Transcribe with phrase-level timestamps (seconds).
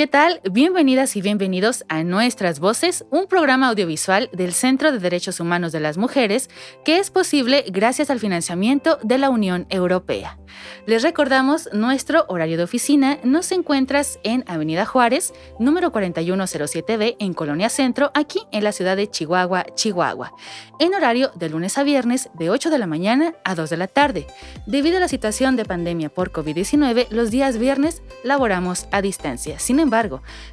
[0.00, 0.40] ¿Qué tal?
[0.50, 5.80] Bienvenidas y bienvenidos a Nuestras Voces, un programa audiovisual del Centro de Derechos Humanos de
[5.80, 6.48] las Mujeres
[6.86, 10.38] que es posible gracias al financiamiento de la Unión Europea.
[10.86, 17.68] Les recordamos, nuestro horario de oficina nos encuentras en Avenida Juárez, número 4107B en Colonia
[17.68, 20.32] Centro, aquí en la ciudad de Chihuahua, Chihuahua,
[20.78, 23.86] en horario de lunes a viernes de 8 de la mañana a 2 de la
[23.86, 24.26] tarde.
[24.66, 29.58] Debido a la situación de pandemia por COVID-19, los días viernes laboramos a distancia.
[29.58, 29.89] Sin embargo,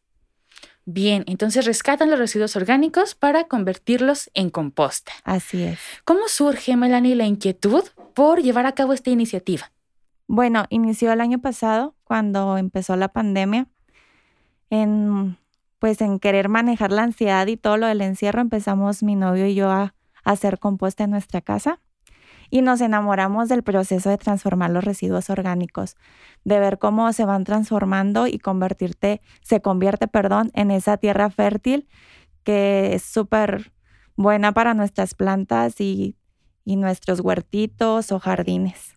[0.85, 5.13] Bien, entonces rescatan los residuos orgánicos para convertirlos en composta.
[5.25, 5.79] Así es.
[6.05, 7.85] ¿Cómo surge, Melanie, la inquietud
[8.15, 9.73] por llevar a cabo esta iniciativa?
[10.27, 13.69] Bueno, inició el año pasado, cuando empezó la pandemia.
[14.71, 15.39] En,
[15.79, 19.55] pues en querer manejar la ansiedad y todo lo del encierro, empezamos mi novio y
[19.55, 21.81] yo a hacer composta en nuestra casa
[22.51, 25.97] y nos enamoramos del proceso de transformar los residuos orgánicos,
[26.45, 31.89] de ver cómo se van transformando y convertirte, se convierte, perdón, en esa tierra fértil
[32.43, 33.73] que es súper
[34.17, 36.17] buena para nuestras plantas y,
[36.65, 38.97] y nuestros huertitos o jardines.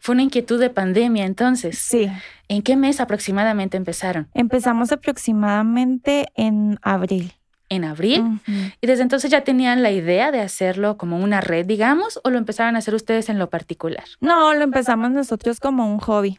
[0.00, 1.78] Fue una inquietud de pandemia entonces.
[1.78, 2.10] Sí.
[2.48, 4.28] ¿En qué mes aproximadamente empezaron?
[4.34, 7.37] Empezamos aproximadamente en abril
[7.68, 8.40] en abril.
[8.80, 12.38] Y desde entonces ya tenían la idea de hacerlo como una red, digamos, o lo
[12.38, 14.04] empezaron a hacer ustedes en lo particular.
[14.20, 16.38] No, lo empezamos nosotros como un hobby.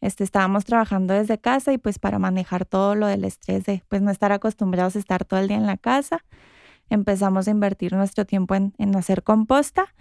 [0.00, 4.00] Este, estábamos trabajando desde casa y pues para manejar todo lo del estrés de pues
[4.00, 6.24] no estar acostumbrados a estar todo el día en la casa,
[6.88, 9.94] empezamos a invertir nuestro tiempo en, en hacer composta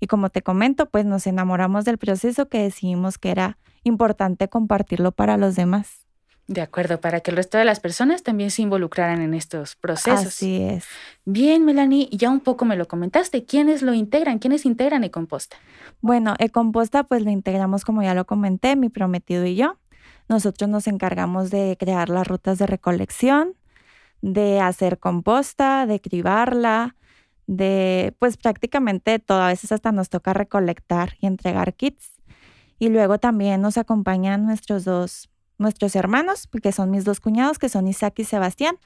[0.00, 5.12] y como te comento, pues nos enamoramos del proceso que decidimos que era importante compartirlo
[5.12, 6.01] para los demás.
[6.52, 10.26] De acuerdo, para que el resto de las personas también se involucraran en estos procesos.
[10.26, 10.84] Así es.
[11.24, 13.46] Bien, Melanie, ya un poco me lo comentaste.
[13.46, 14.38] ¿Quiénes lo integran?
[14.38, 15.56] ¿Quiénes integran Ecomposta?
[16.02, 19.78] Bueno, Ecomposta pues lo integramos como ya lo comenté, mi prometido y yo.
[20.28, 23.54] Nosotros nos encargamos de crear las rutas de recolección,
[24.20, 26.96] de hacer composta, de cribarla,
[27.46, 29.40] de pues prácticamente todo.
[29.40, 32.20] A veces hasta nos toca recolectar y entregar kits.
[32.78, 35.31] Y luego también nos acompañan nuestros dos
[35.62, 38.76] nuestros hermanos, que son mis dos cuñados, que son Isaac y Sebastián.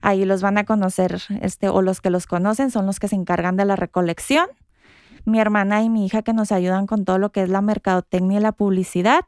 [0.00, 3.16] Ahí los van a conocer, este, o los que los conocen son los que se
[3.16, 4.46] encargan de la recolección.
[5.24, 8.38] Mi hermana y mi hija que nos ayudan con todo lo que es la mercadotecnia
[8.38, 9.24] y la publicidad.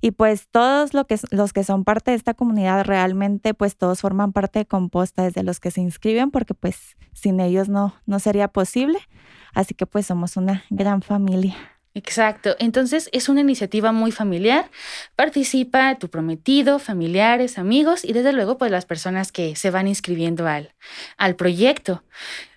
[0.00, 4.32] Y pues todos que, los que son parte de esta comunidad realmente, pues todos forman
[4.32, 8.48] parte de Composta, desde los que se inscriben, porque pues sin ellos no, no sería
[8.48, 8.98] posible.
[9.52, 11.56] Así que pues somos una gran familia.
[11.94, 12.54] Exacto.
[12.60, 14.70] Entonces es una iniciativa muy familiar.
[15.16, 20.46] Participa tu prometido, familiares, amigos y desde luego pues las personas que se van inscribiendo
[20.46, 20.74] al,
[21.16, 22.04] al proyecto.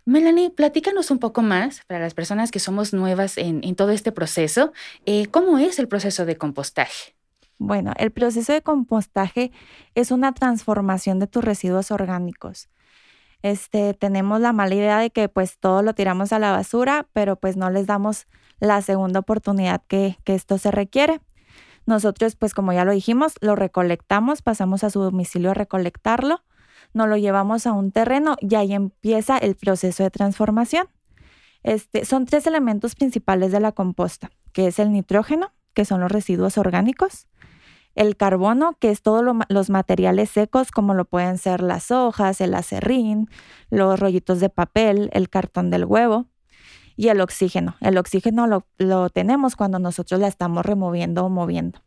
[0.05, 4.73] Melanie, platícanos un poco más para las personas que somos nuevas en, todo este proceso.
[5.05, 7.15] Eh, ¿Cómo es el proceso de compostaje?
[7.57, 9.51] Bueno, el proceso de compostaje
[9.95, 12.67] es una transformación de tus residuos orgánicos.
[13.43, 17.35] Este, tenemos la mala idea de que pues todo lo tiramos a la basura, pero
[17.35, 18.25] pues no les damos
[18.59, 21.19] la segunda oportunidad que, esto se requiere.
[21.85, 26.41] Nosotros, pues como ya lo dijimos, lo recolectamos, pasamos a su domicilio a recolectarlo,
[26.93, 30.87] nos lo llevamos a un terreno y ahí empieza el proceso de transformación.
[31.63, 36.11] Este, son tres elementos principales de la composta, que es el nitrógeno, que son los
[36.11, 37.27] residuos orgánicos,
[37.95, 42.53] el carbono, que es todos los materiales secos, como lo pueden ser las hojas, el
[42.55, 43.29] acerrín,
[43.69, 46.27] los rollitos de papel, el cartón del huevo,
[46.95, 47.75] y el oxígeno.
[47.81, 48.47] El oxígeno
[48.77, 51.79] lo, tenemos cuando nosotros la estamos removiendo o moviendo.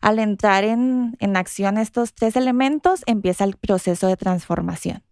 [0.00, 5.02] Al entrar en, en acción estos tres elementos, empieza el proceso de transformación.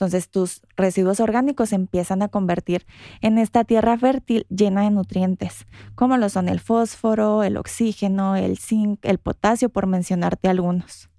[0.00, 2.86] Entonces tus residuos orgánicos empiezan a convertir
[3.20, 8.56] en esta tierra fértil llena de nutrientes, como lo son el fósforo, el oxígeno, el
[8.56, 11.10] zinc, el potasio, por mencionarte algunos.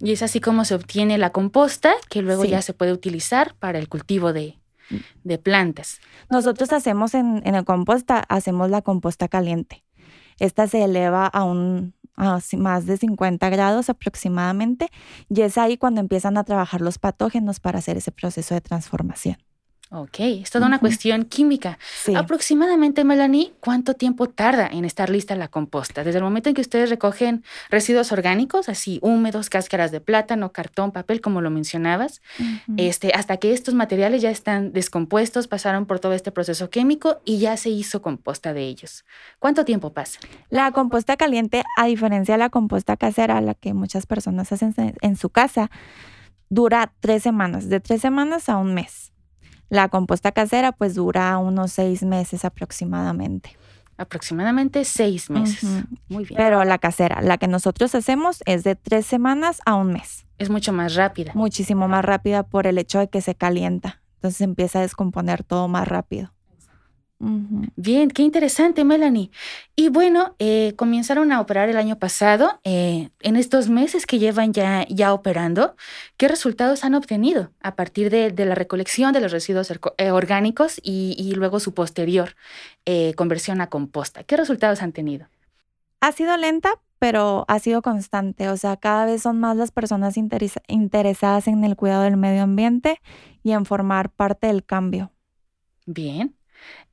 [0.00, 3.78] Y es así como se obtiene la composta, que luego ya se puede utilizar para
[3.78, 4.58] el cultivo de,
[5.22, 6.00] de plantas.
[6.28, 9.84] Nosotros hacemos en, en el composta, hacemos la composta caliente.
[10.40, 14.88] Esta se eleva a un a más de 50 grados aproximadamente
[15.28, 19.36] y es ahí cuando empiezan a trabajar los patógenos para hacer ese proceso de transformación.
[19.90, 21.78] Ok, es toda una cuestión química.
[22.16, 26.02] Aproximadamente, Melanie, ¿cuánto tiempo tarda en estar lista la composta?
[26.02, 30.90] Desde el momento en que ustedes recogen residuos orgánicos, así húmedos, cáscaras de plátano, cartón,
[30.90, 32.22] papel, como lo mencionabas,
[32.76, 37.38] este, hasta que estos materiales ya están descompuestos, pasaron por todo este proceso químico y
[37.38, 39.04] ya se hizo composta de ellos.
[39.38, 40.18] ¿Cuánto tiempo pasa?
[40.48, 45.16] La composta caliente, a diferencia de la composta casera, la que muchas personas hacen en
[45.16, 45.70] su casa,
[46.48, 49.13] dura tres semanas, de tres semanas a un mes.
[49.68, 53.56] La composta casera pues dura unos seis meses aproximadamente.
[53.96, 55.62] Aproximadamente seis meses.
[56.08, 56.36] Muy bien.
[56.36, 60.26] Pero la casera, la que nosotros hacemos es de tres semanas a un mes.
[60.38, 61.32] Es mucho más rápida.
[61.34, 64.02] Muchísimo más rápida por el hecho de que se calienta.
[64.16, 66.33] Entonces empieza a descomponer todo más rápido.
[67.18, 69.30] Bien, qué interesante, Melanie.
[69.76, 72.60] Y bueno, eh, comenzaron a operar el año pasado.
[72.64, 75.74] Eh, en estos meses que llevan ya, ya operando,
[76.16, 81.32] ¿qué resultados han obtenido a partir de, la recolección de los residuos eh, orgánicos y,
[81.34, 82.36] luego su posterior
[83.16, 84.24] conversión a composta?
[84.24, 85.26] ¿Qué resultados han tenido?
[86.00, 88.48] Ha sido lenta, pero ha sido constante.
[88.50, 93.00] O sea, cada vez son más las personas interesadas en el cuidado del medio ambiente
[93.42, 95.10] y en formar parte del cambio.
[95.86, 96.34] Bien.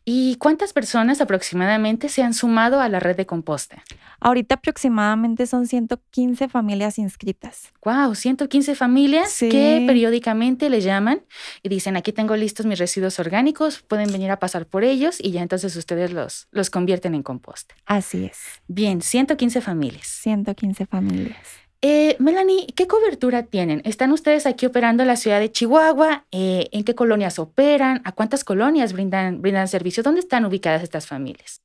[0.03, 3.83] ¿Y cuántas personas aproximadamente se han sumado a la red de composta?
[4.19, 7.71] Ahorita aproximadamente son 115 familias inscritas.
[7.83, 8.15] ¡Wow!
[8.15, 11.23] 115 familias que periódicamente le llaman
[11.61, 15.31] y dicen, aquí tengo listos mis residuos orgánicos, pueden venir a pasar por ellos y
[15.31, 17.75] ya entonces ustedes los, los convierten en composta.
[17.85, 18.39] Así es.
[18.67, 20.07] Bien, 115 familias.
[20.07, 21.37] 115 familias.
[21.83, 23.81] Eh, Melanie, ¿qué cobertura tienen?
[23.85, 26.27] ¿Están ustedes aquí operando en la ciudad de Chihuahua?
[26.31, 28.01] Eh, ¿En qué colonias operan?
[28.03, 30.03] ¿A cuántas colonias brindan, brindan servicio?
[30.03, 31.63] ¿Dónde están ubicadas estas familias?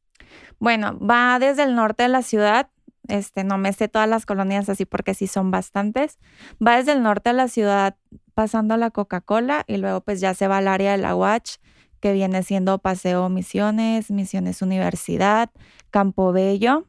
[0.59, 2.71] Bueno, va desde el norte de la ciudad.
[3.09, 6.19] Este, no me sé todas las colonias así porque sí son bastantes.
[6.67, 7.97] Va desde el norte de la ciudad
[8.33, 11.57] pasando la Coca-Cola y luego pues ya se va al área de la Watch,
[12.01, 15.51] que viene siendo Paseo Misiones, Misiones Universidad,
[15.91, 16.87] Campo Bello,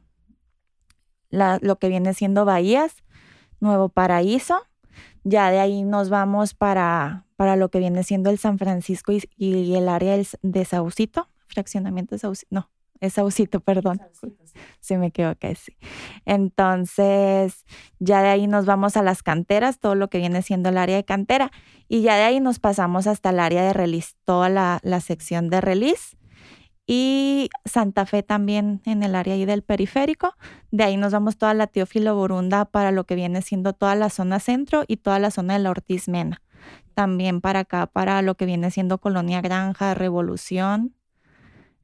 [1.30, 3.02] lo que viene siendo Bahías
[3.60, 4.62] Nuevo Paraíso.
[5.24, 9.74] Ya de ahí nos vamos para, para lo que viene siendo el San Francisco y,
[9.74, 14.00] el área de Saucito, fraccionamiento de Saucito, no, es Saucito, perdón.
[14.80, 15.76] Se me quedó sí.
[16.24, 17.64] Entonces,
[17.98, 20.96] ya de ahí nos vamos a las canteras, todo lo que viene siendo el área
[20.96, 21.52] de cantera,
[21.88, 25.48] y ya de ahí nos pasamos hasta el área de release, toda la, la sección
[25.48, 26.17] de release
[26.90, 30.34] y Santa Fe también en el área ahí del periférico.
[30.70, 34.08] De ahí nos vamos toda la Teófilo Borunda para lo que viene siendo toda la
[34.08, 36.40] zona centro y toda la zona de la Ortiz Mena.
[36.94, 40.94] También para acá, para lo que viene siendo Colonia Granja, Revolución,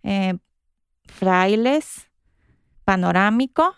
[0.02, 0.38] eh,
[1.04, 2.08] Frailes,
[2.86, 3.74] Panorámico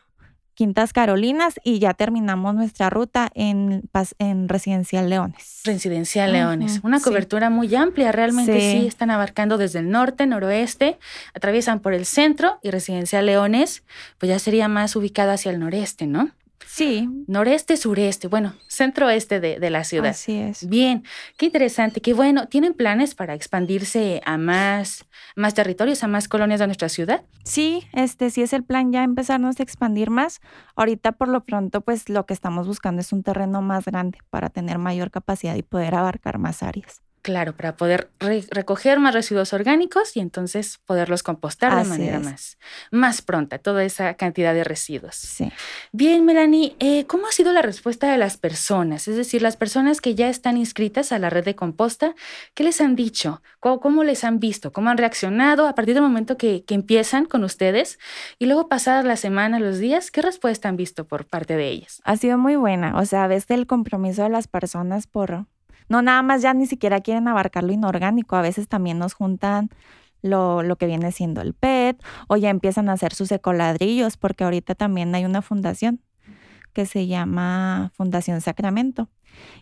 [0.56, 5.60] Quintas Carolinas y ya terminamos nuestra ruta en, en Residencial Leones.
[5.64, 8.86] Residencial Leones, una cobertura muy amplia, realmente sí.
[8.86, 10.98] están abarcando desde el norte, noroeste,
[11.34, 13.84] atraviesan por el centro y Residencial Leones,
[14.16, 16.30] pues ya sería más ubicada hacia el noreste, ¿no?
[16.64, 17.08] Sí.
[17.26, 20.10] Noreste, sureste, bueno, centro-oeste de, de, la ciudad.
[20.10, 20.68] Así es.
[20.68, 21.04] Bien,
[21.36, 22.48] qué interesante, qué bueno.
[22.48, 25.04] ¿Tienen planes para expandirse a más,
[25.36, 27.24] más territorios, a más colonias de nuestra ciudad?
[27.44, 30.40] Sí, este sí es el plan ya empezarnos a expandir más.
[30.74, 34.50] Ahorita por lo pronto, pues lo que estamos buscando es un terreno más grande para
[34.50, 37.05] tener mayor capacidad y poder abarcar más áreas.
[37.26, 38.08] Claro, para poder
[38.52, 42.56] recoger más residuos orgánicos y entonces poderlos compostar de manera más,
[42.92, 45.16] más pronta, toda esa cantidad de residuos.
[45.16, 45.50] Sí.
[45.90, 49.08] Bien, Melanie, eh, ¿cómo ha sido la respuesta de las personas?
[49.08, 52.14] Es decir, las personas que ya están inscritas a la red de composta,
[52.54, 53.42] ¿qué les han dicho?
[53.58, 54.72] ¿Cómo, les han visto?
[54.72, 57.98] ¿Cómo han reaccionado a partir del momento que, que empiezan con ustedes?
[58.38, 62.00] Y luego pasadas la semana, los días, ¿qué respuesta han visto por parte de ellas?
[62.04, 62.96] Ha sido muy buena.
[62.96, 65.46] O sea, ves el compromiso de las personas por
[65.88, 69.70] no nada más ya ni siquiera quieren abarcar lo inorgánico, a veces también nos juntan
[70.22, 74.44] lo, lo, que viene siendo el PET o ya empiezan a hacer sus ecoladrillos porque
[74.44, 76.00] ahorita también hay una fundación
[76.72, 79.08] que se llama Fundación Sacramento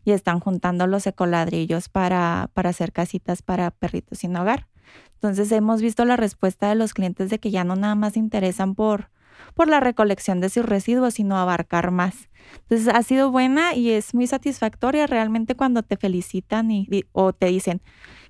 [0.05, 4.67] y están juntando los ecoladrillos para, para hacer casitas para perritos sin hogar.
[5.15, 8.75] Entonces hemos visto la respuesta de los clientes de que ya no nada más interesan
[8.75, 9.11] por,
[9.55, 12.31] por la recolección de sus residuos, sino abarcar más.
[12.63, 17.47] Entonces ha sido buena y es muy satisfactoria realmente cuando te felicitan y, o te
[17.47, 17.83] dicen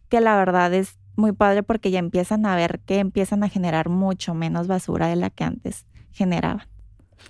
[0.09, 3.88] que la verdad es muy padre porque ya empiezan a ver que empiezan a generar
[3.88, 6.74] mucho menos basura de la que antes generaban.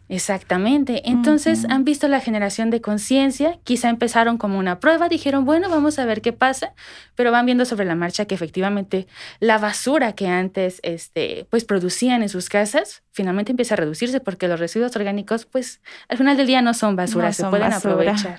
[0.09, 1.03] Exactamente.
[1.09, 5.99] Entonces han visto la generación de conciencia, quizá empezaron como una prueba, dijeron, bueno, vamos
[5.99, 6.75] a ver qué pasa,
[7.15, 9.07] pero van viendo sobre la marcha que efectivamente
[9.41, 14.49] la basura que antes este, pues producían en sus casas finalmente empieza a reducirse porque
[14.49, 18.37] los residuos orgánicos pues al final del día no son basura, se pueden aprovechar.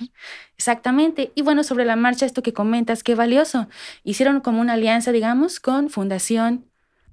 [0.56, 1.32] Exactamente.
[1.34, 3.68] Y bueno, sobre la marcha, esto que comentas, qué valioso.
[4.04, 6.66] Hicieron como una alianza, digamos, con Fundación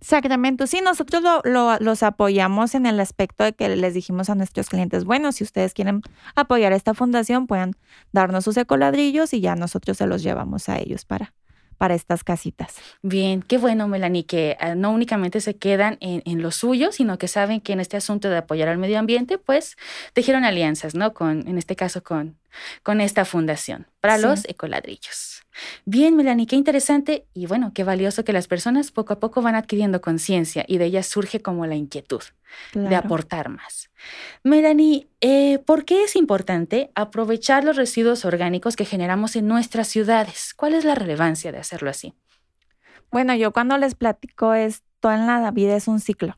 [0.03, 4.67] Sacramento, sí, nosotros lo, los apoyamos en el aspecto de que les dijimos a nuestros
[4.67, 6.01] clientes, bueno, si ustedes quieren
[6.35, 7.71] apoyar esta fundación, pueden
[8.11, 11.33] darnos sus ecoladrillos y ya nosotros se los llevamos a ellos para,
[11.77, 12.75] para estas casitas.
[13.01, 17.17] Bien, qué bueno, Melanie, que ah, no únicamente se quedan en, en, lo suyo, sino
[17.17, 19.75] que saben que en este asunto de apoyar al medio ambiente, pues
[20.13, 21.13] tejieron alianzas, ¿no?
[21.13, 22.37] Con, en este caso, con,
[22.83, 25.43] con esta fundación para los ecoladrillos.
[25.85, 29.55] Bien, Melanie, qué interesante y bueno, qué valioso que las personas poco a poco van
[29.55, 32.23] adquiriendo conciencia y de ellas surge como la inquietud
[32.73, 33.89] de aportar más.
[34.43, 40.53] Melanie, eh, ¿por qué es importante aprovechar los residuos orgánicos que generamos en nuestras ciudades?
[40.55, 42.13] ¿Cuál es la relevancia de hacerlo así?
[43.11, 46.37] Bueno, yo cuando les platico esto en la vida es un ciclo.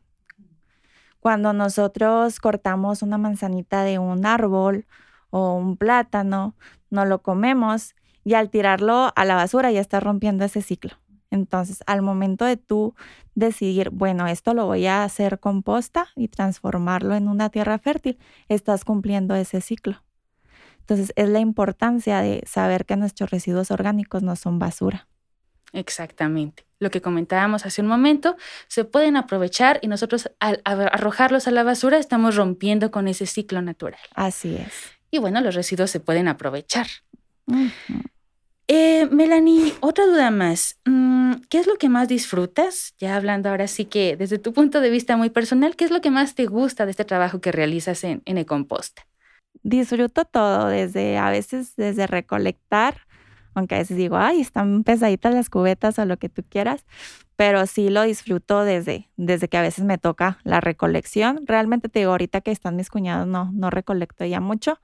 [1.19, 4.85] Cuando nosotros cortamos una manzanita de un árbol
[5.29, 6.55] o un plátano,
[6.89, 10.97] no lo comemos y al tirarlo a la basura ya está rompiendo ese ciclo.
[11.35, 12.95] Entonces, al momento de tú
[13.35, 18.17] decidir, bueno, esto lo voy a hacer composta y transformarlo en una tierra fértil,
[18.49, 20.01] estás cumpliendo ese ciclo.
[20.79, 25.07] Entonces, es la importancia de saber que nuestros residuos orgánicos no son basura.
[25.73, 26.65] Exactamente.
[26.79, 28.37] Lo que comentábamos hace un momento,
[28.67, 33.61] se pueden aprovechar y nosotros al arrojarlos a la basura estamos rompiendo con ese ciclo
[33.61, 33.99] natural.
[34.13, 34.73] Así es.
[35.11, 36.87] Y bueno, los residuos se pueden aprovechar.
[38.67, 40.79] Eh, Melanie, otra duda más.
[40.85, 42.95] Mm, ¿Qué es lo que más disfrutas?
[42.97, 46.01] Ya hablando ahora sí que desde tu punto de vista muy personal, ¿qué es lo
[46.01, 49.05] que más te gusta de este trabajo que realizas en, en Ecomposta?
[49.61, 53.01] Disfruto todo, desde a veces desde recolectar,
[53.53, 56.85] aunque a veces digo, ay, están pesaditas las cubetas o lo que tú quieras,
[57.35, 61.45] pero sí lo disfruto desde, desde que a veces me toca la recolección.
[61.45, 64.79] Realmente te digo, ahorita que están mis cuñados, no, no recolecto ya mucho,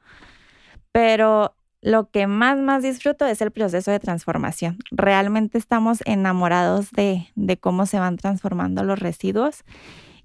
[0.91, 4.77] pero lo que más, más disfruto es el proceso de transformación.
[4.91, 9.63] Realmente estamos enamorados de, de cómo se van transformando los residuos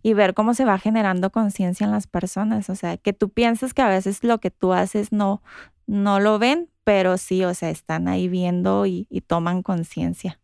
[0.03, 2.69] y ver cómo se va generando conciencia en las personas.
[2.71, 5.43] O sea, que tú piensas que a veces lo que tú haces no,
[5.87, 10.39] no lo ven, pero sí, o sea, están ahí viendo y, y toman conciencia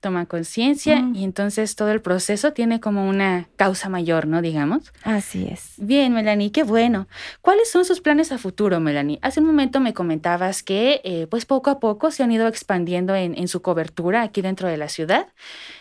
[0.00, 4.42] toma conciencia y entonces todo el proceso tiene como una causa mayor, ¿no?
[4.42, 4.92] Digamos.
[5.02, 5.74] Así es.
[5.78, 7.08] Bien, Melanie, qué bueno.
[7.40, 9.18] ¿Cuáles son sus planes a futuro, Melanie?
[9.22, 13.14] Hace un momento me comentabas que eh, pues poco a poco se han ido expandiendo
[13.14, 15.28] en, en su cobertura aquí dentro de la ciudad.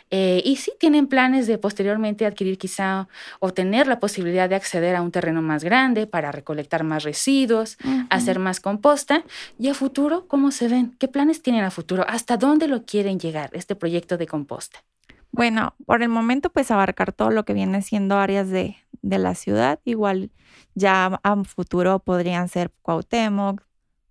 [0.09, 3.07] Eh, y sí tienen planes de posteriormente adquirir quizá
[3.39, 7.77] o tener la posibilidad de acceder a un terreno más grande para recolectar más residuos,
[8.09, 9.23] hacer más composta.
[9.59, 10.95] ¿Y a futuro cómo se ven?
[10.97, 12.05] ¿Qué planes tienen a futuro?
[12.07, 14.83] ¿Hasta dónde lo quieren llegar este proyecto de composta?
[15.31, 19.35] Bueno, por el momento pues abarcar todo lo que viene siendo áreas de, de la
[19.35, 19.79] ciudad.
[19.83, 20.31] Igual
[20.73, 23.61] ya a futuro podrían ser Cuauhtémoc,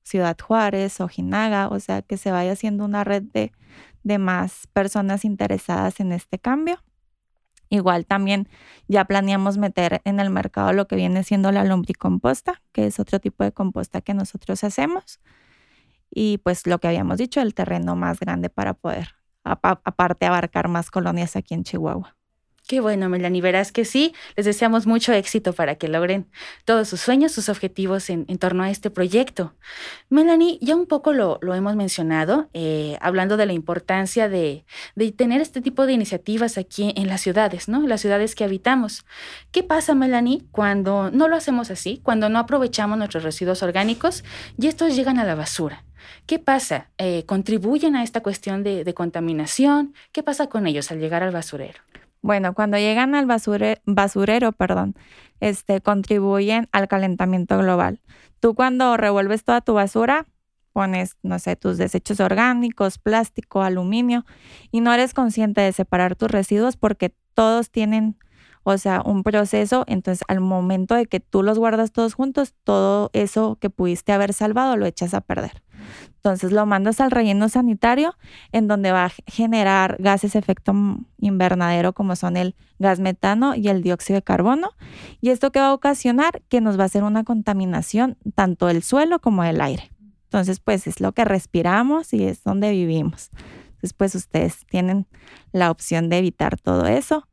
[0.02, 3.52] Ciudad Juárez, Ojinaga, o sea, que se vaya haciendo una red de,
[4.06, 6.80] de más personas interesadas en este cambio.
[7.68, 8.48] Igual también
[8.86, 13.18] ya planeamos meter en el mercado lo que viene siendo la lombricomposta, que es otro
[13.18, 15.18] tipo de composta que nosotros hacemos.
[16.08, 20.92] Y pues lo que habíamos dicho, el terreno más grande para poder, aparte, abarcar más
[20.92, 22.15] colonias aquí en Chihuahua.
[22.66, 23.40] Qué bueno, Melanie.
[23.40, 26.26] Verás que sí, les deseamos mucho éxito para que logren
[26.64, 29.54] todos sus sueños, sus objetivos en, torno a este proyecto.
[30.08, 34.64] Melanie, ya un poco lo, hemos mencionado, eh, hablando de la importancia de,
[35.16, 37.84] tener este tipo de iniciativas aquí en las ciudades, ¿no?
[37.84, 39.06] En las ciudades que habitamos.
[39.52, 44.24] ¿Qué pasa, Melanie, cuando no lo hacemos así, cuando no aprovechamos nuestros residuos orgánicos
[44.58, 45.84] y estos llegan a la basura?
[46.26, 46.90] ¿Qué pasa?
[46.98, 49.94] Eh, ¿Contribuyen a esta cuestión de contaminación?
[50.10, 51.78] ¿Qué pasa con ellos al llegar al basurero?
[52.26, 54.96] Bueno, cuando llegan al basurero, perdón,
[55.38, 58.00] este, contribuyen al calentamiento global.
[58.40, 60.26] Tú cuando revuelves toda tu basura,
[60.72, 64.24] pones, no sé, tus desechos orgánicos, plástico, aluminio,
[64.72, 68.16] y no eres consciente de separar tus residuos porque todos tienen,
[68.64, 73.08] o sea, un proceso, entonces al momento de que tú los guardas todos juntos, todo
[73.12, 75.62] eso que pudiste haber salvado lo echas a perder.
[76.16, 78.16] Entonces lo mandas al relleno sanitario
[78.52, 80.74] en donde va a generar gases efecto
[81.18, 84.70] invernadero como son el gas metano y el dióxido de carbono.
[85.20, 88.82] Y esto que va a ocasionar que nos va a hacer una contaminación tanto del
[88.82, 89.92] suelo como del aire.
[90.24, 93.30] Entonces pues es lo que respiramos y es donde vivimos.
[93.66, 95.06] Entonces pues ustedes tienen
[95.52, 97.28] la opción de evitar todo eso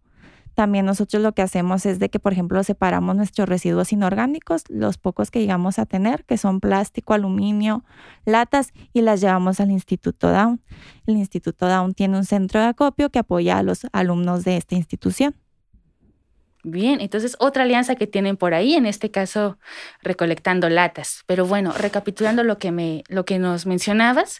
[0.55, 4.97] también nosotros lo que hacemos es de que, por ejemplo, separamos nuestros residuos inorgánicos, los
[4.97, 7.83] pocos que llegamos a tener, que son plástico, aluminio,
[8.25, 10.61] latas, y las llevamos al Instituto Down.
[11.07, 14.75] El Instituto Down tiene un centro de acopio que apoya a los alumnos de esta
[14.75, 15.35] institución.
[16.65, 19.57] Bien, entonces otra alianza que tienen por ahí, en este caso
[20.01, 21.25] recolectando latas.
[21.27, 24.39] Pero bueno, recapitulando lo que, me, lo que nos mencionabas,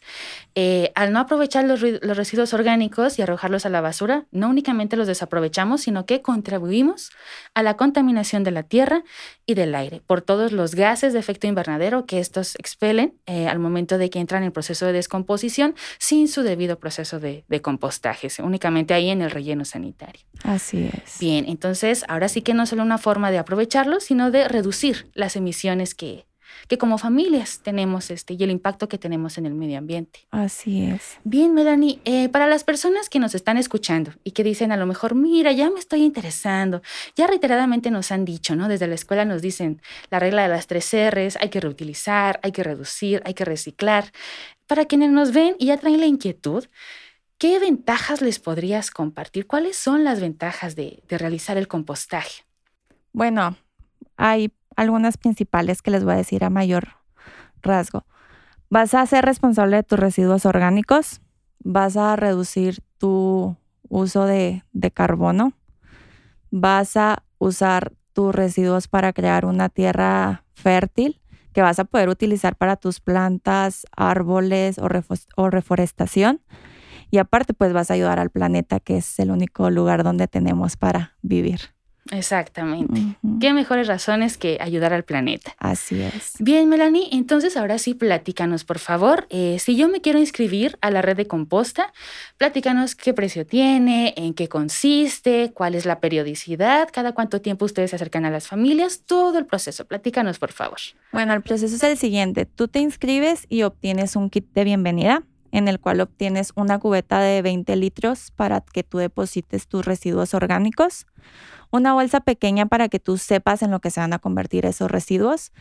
[0.56, 4.96] eh, al no aprovechar los, los, residuos orgánicos y arrojarlos a la basura, no únicamente
[4.96, 7.12] los desaprovechamos, sino que contribuimos
[7.56, 9.04] a la contaminación de la tierra
[9.46, 13.60] y del aire por todos los gases de efecto invernadero que estos expelen eh, al
[13.60, 18.28] momento de que entran en proceso de descomposición sin su debido proceso de, de compostaje,
[18.42, 20.22] únicamente ahí en el relleno sanitario.
[20.44, 21.20] Así es.
[21.20, 25.36] Bien, entonces ahora sí que no solo una forma de aprovecharlo, sino de reducir las
[25.36, 26.26] emisiones que,
[26.68, 30.28] que como familias tenemos este, y el impacto que tenemos en el medio ambiente.
[30.32, 31.18] Así es.
[31.24, 34.86] Bien, Melanie, eh, para las personas que nos están escuchando y que dicen a lo
[34.86, 36.82] mejor, mira, ya me estoy interesando,
[37.16, 38.68] ya reiteradamente nos han dicho, ¿no?
[38.68, 42.52] Desde la escuela nos dicen la regla de las tres R's, hay que reutilizar, hay
[42.52, 44.12] que reducir, hay que reciclar.
[44.68, 46.66] Para quienes nos ven y ya traen la inquietud,
[47.38, 49.48] ¿qué ventajas les podrías compartir?
[49.48, 52.44] ¿Cuáles son las ventajas de, de realizar el compostaje?
[53.12, 53.58] Bueno,
[54.18, 56.90] hay algunas principales que les voy a decir a mayor
[57.62, 58.06] rasgo.
[58.70, 61.22] Vas a ser responsable de tus residuos orgánicos,
[61.60, 63.56] vas a reducir tu
[63.90, 65.54] uso de, carbono,
[66.52, 71.20] vas a usar tus residuos para crear una tierra fértil
[71.54, 74.88] que vas a poder utilizar para tus plantas, árboles o,
[75.36, 76.42] o, reforestación.
[77.12, 80.78] Y aparte, pues vas a ayudar al planeta, que es el único lugar donde tenemos
[80.78, 81.60] para vivir.
[82.12, 83.02] Exactamente.
[83.40, 85.56] Qué mejores razones que ayudar al planeta.
[85.58, 86.34] Así es.
[86.40, 89.26] Bien, Melanie, entonces ahora sí, platícanos, por favor.
[89.30, 91.94] Eh, si yo me quiero inscribir a la red de composta,
[92.38, 97.92] platícanos qué precio tiene, en qué consiste, cuál es la periodicidad, cada cuánto tiempo ustedes
[97.92, 99.86] se acercan a las familias, todo el proceso.
[99.86, 100.80] Platícanos, por favor.
[101.12, 102.46] Bueno, el proceso es el siguiente.
[102.46, 107.22] Tú te inscribes y obtienes un kit de bienvenida en el cual obtienes una cubeta
[107.22, 111.06] de 20 litros para que tú deposites tus residuos orgánicos
[111.74, 114.92] una bolsa pequeña para que tú sepas en lo que se van a convertir esos
[114.92, 115.52] residuos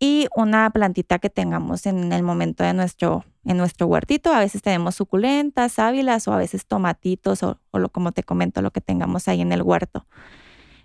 [0.00, 4.32] y una plantita que tengamos en el momento de nuestro, en nuestro huertito.
[4.32, 8.72] A veces tenemos suculentas, sábilas o a veces tomatitos o, lo, como te comento, lo
[8.72, 10.04] que tengamos ahí en el huerto.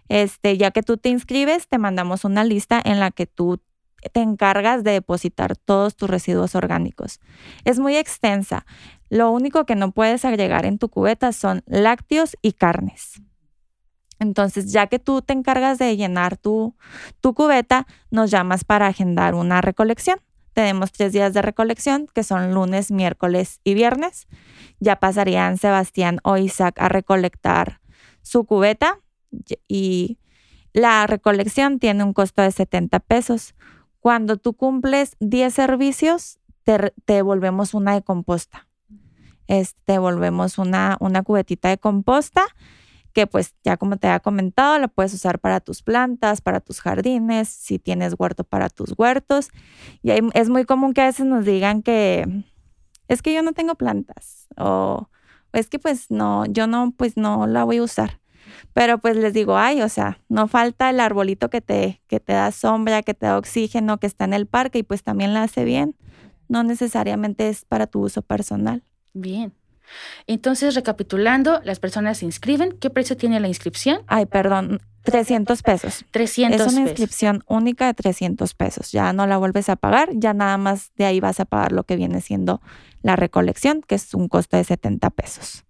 [0.07, 3.59] Este, ya que tú te inscribes, te mandamos una lista en la que tú
[4.13, 7.19] te encargas de depositar todos tus residuos orgánicos.
[7.65, 8.65] Es muy extensa.
[9.09, 13.21] Lo único que no puedes agregar en tu cubeta son lácteos y carnes.
[14.19, 16.75] Entonces, ya que tú te encargas de llenar tu,
[17.21, 20.19] tu cubeta, nos llamas para agendar una recolección.
[20.53, 24.27] Tenemos tres días de recolección, que son lunes, miércoles y viernes.
[24.79, 27.81] Ya pasarían Sebastián o Isaac a recolectar
[28.21, 28.99] su cubeta
[29.67, 30.19] y
[30.73, 33.55] la recolección tiene un costo de 70 pesos.
[34.01, 38.67] Cuando tú cumples 10 servicios, te, devolvemos una de composta.
[39.47, 42.43] Este, te devolvemos una, una cubetita de composta
[43.13, 46.79] que pues ya como te había comentado, la puedes usar para tus plantas, para tus
[46.81, 49.49] jardines, si tienes huerto para tus huertos.
[50.01, 52.45] Y es muy común que a veces nos digan que
[53.07, 55.09] es que yo no tengo plantas o
[55.53, 58.20] es que pues no, yo no, pues no la voy a usar.
[58.73, 62.33] Pero pues les digo, ay, o sea, no falta el arbolito que te, que te
[62.33, 65.43] da sombra, que te da oxígeno, que está en el parque y pues también la
[65.43, 65.95] hace bien.
[66.47, 68.83] No necesariamente es para tu uso personal.
[69.13, 69.53] Bien.
[70.27, 72.77] Entonces, recapitulando, las personas se inscriben.
[72.79, 74.01] ¿Qué precio tiene la inscripción?
[74.07, 76.05] Ay, perdón, 300 pesos.
[76.11, 78.91] 300 Es una inscripción única de 300 pesos.
[78.91, 81.83] Ya no la vuelves a pagar, ya nada más de ahí vas a pagar lo
[81.83, 82.61] que viene siendo
[83.01, 85.63] la recolección, que es un costo de 70 pesos.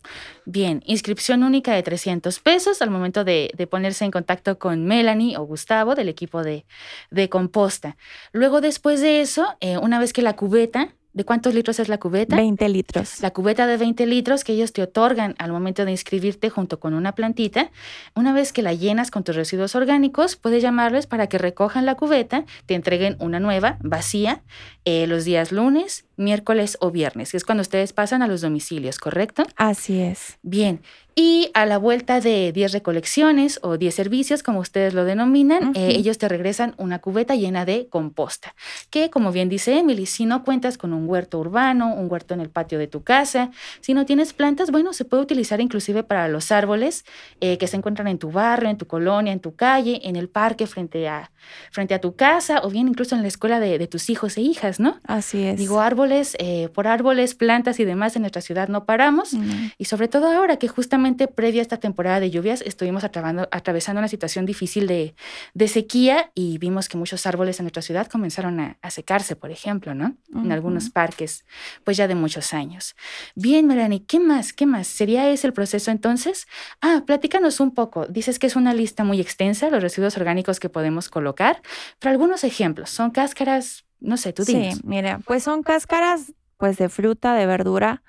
[0.45, 5.37] Bien, inscripción única de 300 pesos al momento de, de ponerse en contacto con Melanie
[5.37, 6.65] o Gustavo del equipo de,
[7.09, 7.95] de composta.
[8.33, 11.97] Luego, después de eso, eh, una vez que la cubeta ¿De cuántos litros es la
[11.97, 12.37] cubeta?
[12.37, 13.19] 20 litros.
[13.21, 16.93] La cubeta de 20 litros que ellos te otorgan al momento de inscribirte junto con
[16.93, 17.69] una plantita.
[18.15, 21.95] Una vez que la llenas con tus residuos orgánicos, puedes llamarles para que recojan la
[21.95, 24.41] cubeta, te entreguen una nueva, vacía,
[24.85, 28.97] eh, los días lunes, miércoles o viernes, que es cuando ustedes pasan a los domicilios,
[28.97, 29.43] ¿correcto?
[29.57, 30.37] Así es.
[30.43, 30.81] Bien.
[31.13, 35.89] Y a la vuelta de 10 recolecciones o 10 servicios, como ustedes lo denominan, eh,
[35.97, 38.55] ellos te regresan una cubeta llena de composta,
[38.89, 42.39] que como bien dice Emily, si no cuentas con un huerto urbano, un huerto en
[42.39, 46.29] el patio de tu casa, si no tienes plantas, bueno, se puede utilizar inclusive para
[46.29, 47.03] los árboles
[47.41, 50.29] eh, que se encuentran en tu barrio, en tu colonia, en tu calle, en el
[50.29, 51.29] parque frente a,
[51.71, 54.41] frente a tu casa o bien incluso en la escuela de, de tus hijos e
[54.41, 54.97] hijas, ¿no?
[55.05, 55.57] Así es.
[55.57, 59.33] Digo, árboles, eh, por árboles, plantas y demás en nuestra ciudad no paramos.
[59.33, 61.00] Mm, Y sobre todo ahora que justamente
[61.35, 65.15] previa a esta temporada de lluvias estuvimos atravesando una situación difícil de,
[65.53, 69.51] de sequía y vimos que muchos árboles en nuestra ciudad comenzaron a, a secarse, por
[69.51, 70.15] ejemplo, ¿no?
[70.33, 71.45] En algunos parques,
[71.83, 72.95] pues ya de muchos años.
[73.35, 74.53] Bien, Melanie, ¿qué más?
[74.53, 74.87] ¿Qué más?
[74.87, 76.47] ¿Sería ese el proceso entonces?
[76.81, 78.05] Ah, platícanos un poco.
[78.07, 81.61] Dices que es una lista muy extensa, los residuos orgánicos que podemos colocar,
[81.99, 82.89] pero algunos ejemplos.
[82.89, 84.83] Son cáscaras, no sé, tú Sí, dices.
[84.83, 88.03] mira, pues son cáscaras pues de fruta, de verdura,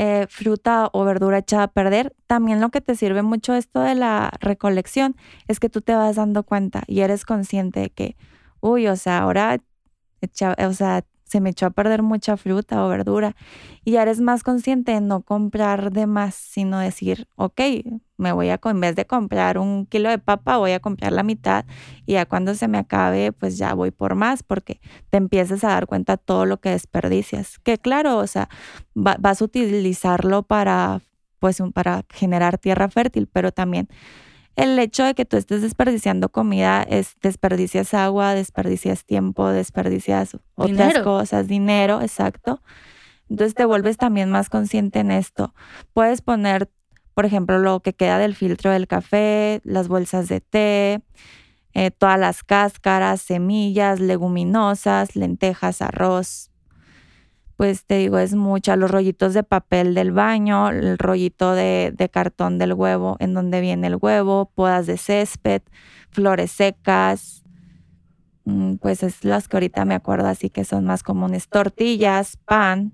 [0.00, 2.14] eh, fruta o verdura echada a perder.
[2.28, 5.16] También lo que te sirve mucho esto de la recolección
[5.48, 8.16] es que tú te vas dando cuenta y eres consciente de que,
[8.60, 9.58] uy, o sea, ahora,
[10.22, 13.36] o sea, se me echó a perder mucha fruta o verdura
[13.84, 17.60] y ya eres más consciente de no comprar de más, sino decir, ok,
[18.16, 21.22] me voy a, en vez de comprar un kilo de papa, voy a comprar la
[21.22, 21.64] mitad
[22.06, 25.68] y ya cuando se me acabe, pues ya voy por más porque te empiezas a
[25.68, 27.58] dar cuenta todo lo que desperdicias.
[27.60, 28.48] Que claro, o sea,
[28.96, 31.00] va- vas a utilizarlo para,
[31.38, 33.88] pues, para generar tierra fértil, pero también
[34.58, 40.76] el hecho de que tú estés desperdiciando comida es desperdicias agua, desperdicias tiempo, desperdicias otras
[40.76, 41.04] Dinero.
[41.04, 42.60] cosas, dinero, exacto.
[43.30, 45.54] Entonces te vuelves también más consciente en esto.
[45.92, 46.68] Puedes poner,
[47.14, 51.02] por ejemplo, lo que queda del filtro del café, las bolsas de té,
[51.74, 56.47] eh, todas las cáscaras, semillas, leguminosas, lentejas, arroz.
[57.58, 58.76] Pues te digo, es mucha.
[58.76, 63.60] Los rollitos de papel del baño, el rollito de, de cartón del huevo, en donde
[63.60, 65.62] viene el huevo, podas de césped,
[66.08, 67.42] flores secas.
[68.48, 71.48] Mm, Pues es las que ahorita me acuerdo, así que son más comunes.
[71.48, 72.92] Tortillas, pan.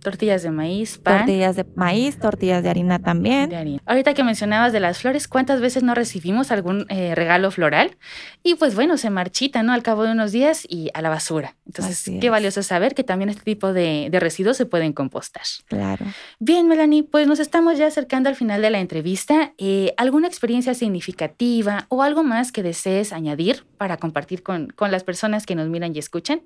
[0.00, 1.18] Tortillas de maíz, pan.
[1.18, 3.48] tortillas de maíz, tortillas de harina también.
[3.48, 3.82] de harina.
[3.86, 7.96] Ahorita que mencionabas de las flores, ¿cuántas veces no recibimos algún eh, regalo floral?
[8.42, 9.72] Y pues bueno, se marchita, ¿no?
[9.72, 11.54] Al cabo de unos días y a la basura.
[11.64, 15.42] Entonces, qué valioso saber que también este tipo de, de residuos se pueden compostar.
[15.66, 16.04] Claro.
[16.40, 19.52] Bien, Melanie, pues nos estamos ya acercando al final de la entrevista.
[19.58, 25.04] Eh, ¿Alguna experiencia significativa o algo más que desees añadir para compartir con, con las
[25.04, 26.42] personas que nos miran y escuchan?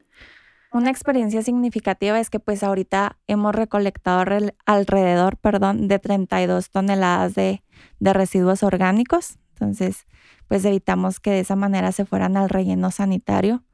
[0.72, 4.24] Una experiencia significativa es que pues ahorita hemos recolectado
[4.66, 7.64] alrededor, perdón, de 32 toneladas de,
[7.98, 9.38] de residuos orgánicos.
[9.54, 10.06] Entonces,
[10.46, 13.64] pues evitamos que de esa manera se fueran al relleno sanitario.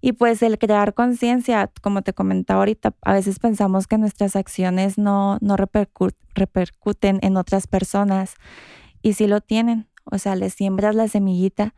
[0.00, 4.98] Y pues el crear conciencia, como te comentaba ahorita, a veces pensamos que nuestras acciones
[4.98, 8.34] no, no repercu- repercuten en otras personas
[9.02, 9.88] y sí lo tienen.
[10.04, 11.74] O sea, les siembras la semillita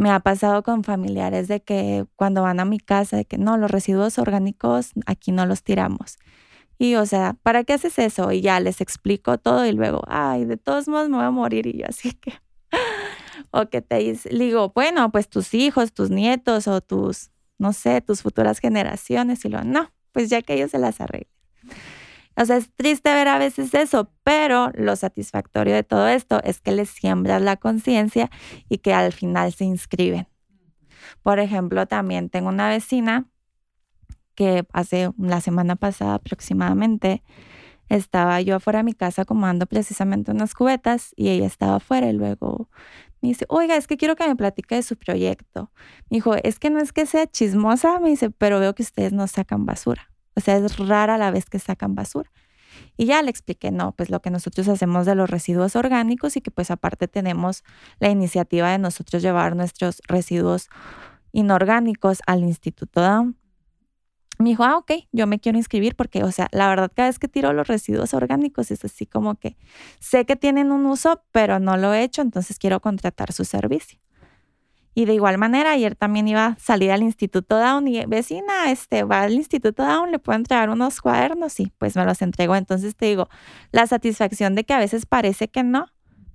[0.00, 3.58] me ha pasado con familiares de que cuando van a mi casa, de que no,
[3.58, 6.18] los residuos orgánicos aquí no los tiramos.
[6.78, 8.32] Y o sea, ¿para qué haces eso?
[8.32, 11.66] Y ya les explico todo y luego, ay, de todos modos me voy a morir
[11.66, 12.32] y yo así que...
[13.50, 18.00] o que te dice, digo, bueno, pues tus hijos, tus nietos o tus, no sé,
[18.00, 19.44] tus futuras generaciones.
[19.44, 21.39] Y luego, no, pues ya que ellos se las arreglen.
[22.40, 26.62] O sea, es triste ver a veces eso, pero lo satisfactorio de todo esto es
[26.62, 28.30] que les siembras la conciencia
[28.70, 30.26] y que al final se inscriben.
[31.22, 33.26] Por ejemplo, también tengo una vecina
[34.34, 37.22] que hace la semana pasada aproximadamente
[37.90, 42.14] estaba yo afuera de mi casa acomodando precisamente unas cubetas y ella estaba afuera y
[42.14, 42.70] luego
[43.20, 45.70] me dice, oiga, es que quiero que me platique de su proyecto.
[46.08, 49.12] Me dijo, es que no es que sea chismosa, me dice, pero veo que ustedes
[49.12, 50.09] no sacan basura.
[50.40, 52.30] O sea, es rara la vez que sacan basura.
[52.96, 56.40] Y ya le expliqué, no, pues lo que nosotros hacemos de los residuos orgánicos y
[56.40, 57.62] que pues aparte tenemos
[57.98, 60.68] la iniciativa de nosotros llevar nuestros residuos
[61.32, 63.36] inorgánicos al Instituto Down.
[64.38, 67.18] Me dijo, ah, ok, yo me quiero inscribir porque, o sea, la verdad, cada vez
[67.18, 69.58] que tiro los residuos orgánicos es así como que
[69.98, 73.98] sé que tienen un uso, pero no lo he hecho, entonces quiero contratar su servicio.
[74.94, 79.04] Y de igual manera, ayer también iba a salir al Instituto Down y vecina, este,
[79.04, 82.56] va al Instituto Down, le puedo entregar unos cuadernos y pues me los entregó.
[82.56, 83.28] Entonces te digo,
[83.70, 85.86] la satisfacción de que a veces parece que no,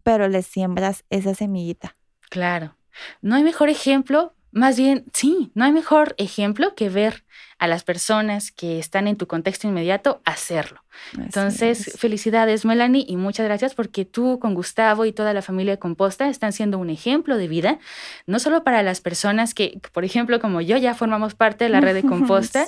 [0.03, 1.97] pero le siembras esa semillita.
[2.29, 2.77] Claro.
[3.21, 7.25] No hay mejor ejemplo, más bien, sí, no hay mejor ejemplo que ver
[7.57, 10.81] a las personas que están en tu contexto inmediato hacerlo.
[11.17, 15.79] Entonces, felicidades Melanie y muchas gracias porque tú con Gustavo y toda la familia de
[15.79, 17.79] Composta están siendo un ejemplo de vida,
[18.25, 21.81] no solo para las personas que, por ejemplo, como yo ya formamos parte de la
[21.81, 22.65] red de Composta,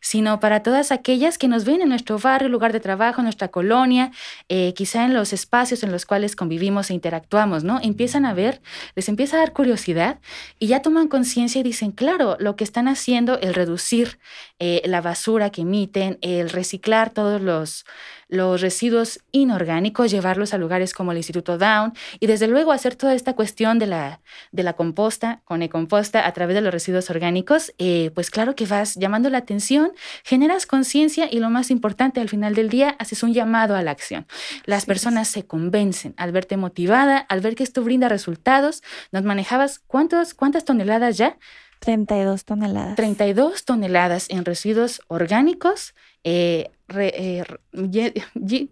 [0.00, 4.10] sino para todas aquellas que nos ven en nuestro barrio, lugar de trabajo, nuestra colonia,
[4.48, 7.80] eh, quizá en los espacios en los cuales convivimos e interactuamos, ¿no?
[7.82, 8.60] Empiezan a ver,
[8.94, 10.18] les empieza a dar curiosidad
[10.58, 14.18] y ya toman conciencia y dicen, claro, lo que están haciendo, el reducir
[14.58, 17.84] eh, la basura que emiten, el reciclar todos los,
[18.28, 23.14] los residuos inorgánicos, llevarlos a lugares como el Instituto Down y desde luego hacer toda
[23.14, 24.20] esta cuestión de la,
[24.52, 28.66] de la composta con e-composta a través de los residuos orgánicos, eh, pues claro que
[28.66, 29.92] vas llamando la atención,
[30.24, 33.90] generas conciencia y lo más importante al final del día, haces un llamado a la
[33.90, 34.26] acción.
[34.64, 38.82] Las personas se convencen al verte motivada, al ver que esto brinda resultados.
[39.12, 41.38] Nos manejabas cuántos, cuántas toneladas ya
[41.80, 42.96] 32 toneladas.
[42.96, 47.42] 32 toneladas en residuos orgánicos eh, eh,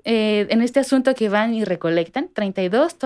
[0.04, 2.96] eh, en este asunto que van y recolectan 32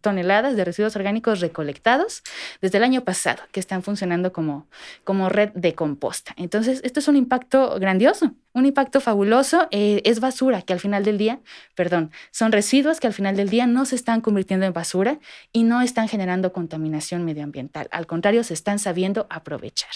[0.00, 2.22] toneladas de residuos orgánicos recolectados
[2.60, 4.66] desde el año pasado, que están funcionando como,
[5.04, 6.34] como red de composta.
[6.36, 9.68] Entonces, esto es un impacto grandioso, un impacto fabuloso.
[9.70, 11.40] es basura que al final del día,
[11.74, 15.18] perdón, son residuos que al final del día no se están convirtiendo en basura
[15.52, 17.88] y no están generando contaminación medioambiental.
[17.90, 19.90] Al contrario, se están sabiendo aprovechar.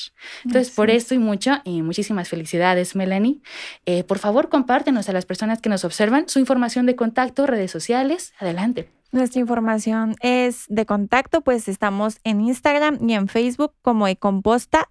[0.45, 3.41] Entonces, por esto y mucho, y muchísimas felicidades, Melanie.
[3.87, 7.73] Eh, por favor, compártenos a las personas que nos observan su información de contacto, redes
[7.73, 8.33] sociales.
[8.39, 8.93] Adelante.
[9.11, 14.89] Nuestra información es de contacto, pues estamos en Instagram y en Facebook como Ecomposta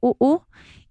[0.00, 0.42] CUU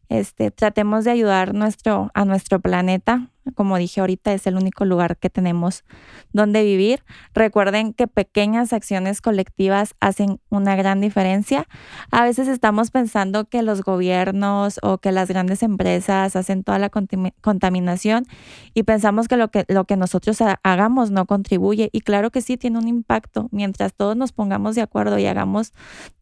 [0.09, 5.17] Este, tratemos de ayudar nuestro, a nuestro planeta como dije ahorita, es el único lugar
[5.17, 5.85] que tenemos
[6.33, 7.05] donde vivir.
[7.35, 11.67] Recuerden que pequeñas acciones colectivas hacen una gran diferencia.
[12.11, 16.91] A veces estamos pensando que los gobiernos o que las grandes empresas hacen toda la
[16.91, 18.27] contaminación
[18.75, 21.91] y pensamos que lo que, lo que nosotros hagamos no contribuye.
[21.93, 23.49] Y claro que sí tiene un impacto.
[23.53, 25.73] Mientras todos nos pongamos de acuerdo y hagamos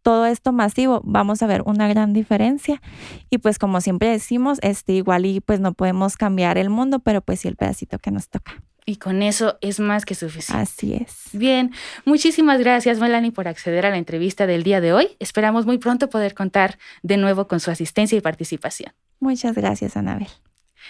[0.03, 2.83] todo esto masivo, vamos a ver una gran diferencia.
[3.31, 7.14] Y pues como siempre decimos, este igual y pues no podemos cambiar el mundo, pero
[7.21, 8.63] pues sí el pedacito que nos toca.
[8.87, 10.63] Y con eso es más que suficiente.
[10.63, 11.31] Así es.
[11.33, 11.73] Bien,
[12.05, 15.17] muchísimas gracias Melanie por acceder a la entrevista del día de hoy.
[15.21, 18.93] Esperamos muy pronto poder contar de nuevo con su asistencia y participación.
[19.21, 20.29] Muchas gracias, Anabel.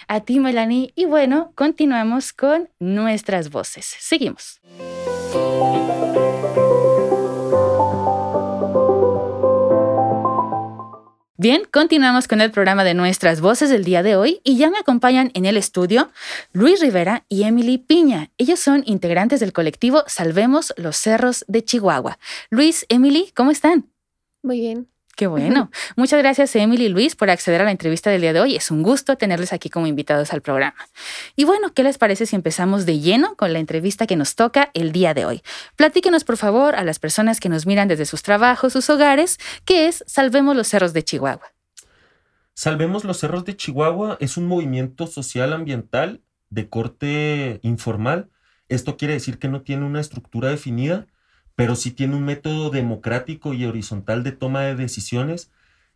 [0.07, 0.91] A ti, Melanie.
[0.95, 3.85] Y bueno, continuamos con nuestras voces.
[3.99, 4.59] Seguimos.
[11.37, 14.77] Bien, continuamos con el programa de nuestras voces del día de hoy y ya me
[14.77, 16.09] acompañan en el estudio
[16.53, 18.31] Luis Rivera y Emily Piña.
[18.37, 22.19] Ellos son integrantes del colectivo Salvemos los Cerros de Chihuahua.
[22.49, 23.89] Luis, Emily, ¿cómo están?
[24.43, 24.87] Muy bien.
[25.15, 25.71] Qué bueno.
[25.95, 28.57] Muchas gracias, Emily y Luis, por acceder a la entrevista del día de hoy.
[28.57, 30.75] Es un gusto tenerles aquí como invitados al programa.
[31.37, 34.71] Y bueno, ¿qué les parece si empezamos de lleno con la entrevista que nos toca
[34.73, 35.41] el día de hoy?
[35.77, 39.87] Platíquenos, por favor, a las personas que nos miran desde sus trabajos, sus hogares, qué
[39.87, 41.53] es Salvemos los Cerros de Chihuahua.
[42.53, 48.29] Salvemos los Cerros de Chihuahua es un movimiento social ambiental de corte informal.
[48.67, 51.07] Esto quiere decir que no tiene una estructura definida,
[51.55, 55.51] pero sí tiene un método democrático y horizontal de toma de decisiones,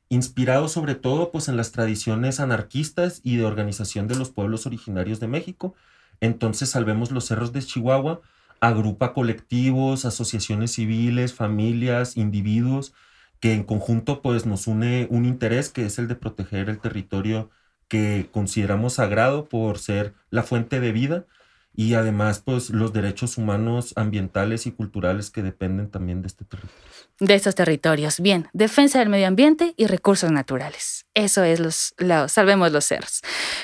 [0.10, 5.20] inspirado sobre todo pues, en las tradiciones anarquistas y de organización de los pueblos originarios
[5.20, 5.76] de México.
[6.22, 8.22] Entonces, Salvemos los Cerros de Chihuahua
[8.62, 12.94] agrupa colectivos, asociaciones civiles, familias, individuos,
[13.40, 17.50] que en conjunto pues nos une un interés que es el de proteger el territorio
[17.88, 21.26] que consideramos sagrado por ser la fuente de vida
[21.74, 26.76] y además pues los derechos humanos ambientales y culturales que dependen también de este territorio.
[27.20, 28.20] De estos territorios.
[28.20, 31.06] Bien, defensa del medio ambiente y recursos naturales.
[31.14, 31.94] Eso es los,
[32.32, 33.22] Salvemos los Cerros.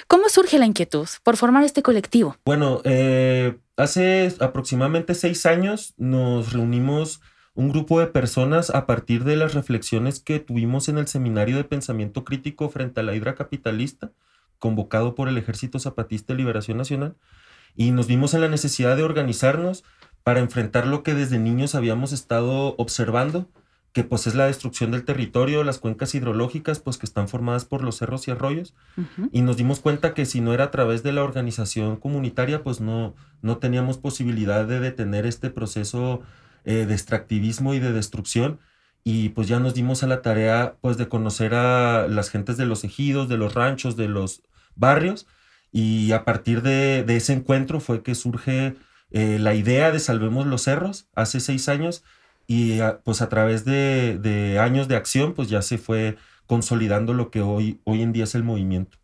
[0.08, 2.38] ¿Cómo surge la inquietud por formar este colectivo?
[2.46, 7.22] Bueno, eh, hace aproximadamente seis años nos reunimos
[7.54, 11.63] un grupo de personas a partir de las reflexiones que tuvimos en el seminario de
[11.63, 14.12] pensamiento crítico frente a la hidra capitalista,
[14.60, 17.15] convocado por el Ejército Zapatista de Liberación Nacional,
[17.76, 19.84] y nos vimos en la necesidad de organizarnos
[20.24, 23.48] para enfrentar lo que desde niños habíamos estado observando,
[23.94, 27.84] que pues es la destrucción del territorio, las cuencas hidrológicas, pues que están formadas por
[27.84, 28.74] los cerros y arroyos.
[29.32, 32.82] Y nos dimos cuenta que si no era a través de la organización comunitaria, pues
[32.82, 36.22] no, no teníamos posibilidad de detener este proceso
[36.66, 38.60] eh, de extractivismo y de destrucción.
[39.04, 42.66] Y pues ya nos dimos a la tarea pues de conocer a las gentes de
[42.66, 44.42] los ejidos, de los ranchos, de los
[44.76, 45.28] barrios.
[45.76, 48.78] Y a partir de, de ese encuentro fue que surge
[49.12, 52.06] eh, la idea de Salvemos los Cerros hace seis años
[52.48, 57.30] y pues a través de, de, años de acción pues ya se fue consolidando lo
[57.30, 58.98] que hoy, hoy en día es el movimiento.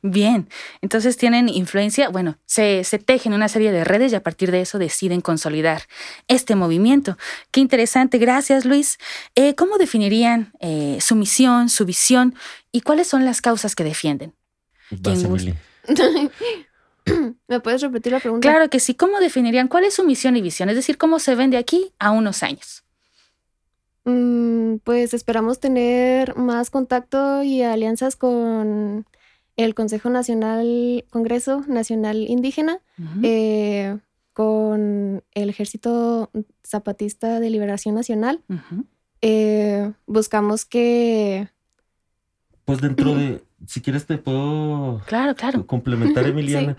[0.00, 0.48] Bien,
[0.80, 4.60] entonces tienen influencia, bueno, se, se, tejen una serie de redes y a partir de
[4.60, 5.82] eso deciden consolidar
[6.28, 7.18] este movimiento.
[7.50, 8.98] Qué interesante, gracias Luis.
[9.34, 12.36] Eh, ¿Cómo definirían eh, su misión, su visión
[12.70, 14.34] y cuáles son las causas que defienden?
[17.48, 18.48] ¿Me puedes repetir la pregunta?
[18.48, 18.94] Claro que sí.
[18.94, 20.68] ¿Cómo definirían cuál es su misión y visión?
[20.68, 22.84] Es decir, ¿cómo se ven de aquí a unos años?
[24.04, 29.06] Mm, pues esperamos tener más contacto y alianzas con
[29.56, 32.80] el Consejo Nacional, Congreso Nacional Indígena,
[33.22, 33.98] eh,
[34.32, 36.30] con el Ejército
[36.66, 38.42] Zapatista de Liberación Nacional.
[39.20, 41.48] Eh, buscamos que...
[42.64, 45.66] Pues dentro de, si quieres te puedo claro, claro.
[45.66, 46.76] complementar, Emiliana.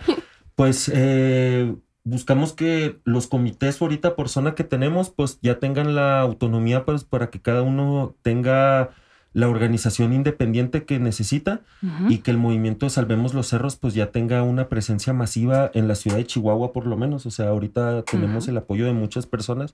[0.56, 6.22] Pues eh, buscamos que los comités ahorita por zona que tenemos, pues ya tengan la
[6.22, 8.92] autonomía pues, para que cada uno tenga
[9.34, 11.62] la organización independiente que necesita
[12.08, 15.96] y que el movimiento Salvemos los Cerros pues ya tenga una presencia masiva en la
[15.96, 17.26] ciudad de Chihuahua por lo menos.
[17.26, 19.74] O sea, ahorita tenemos el apoyo de muchas personas,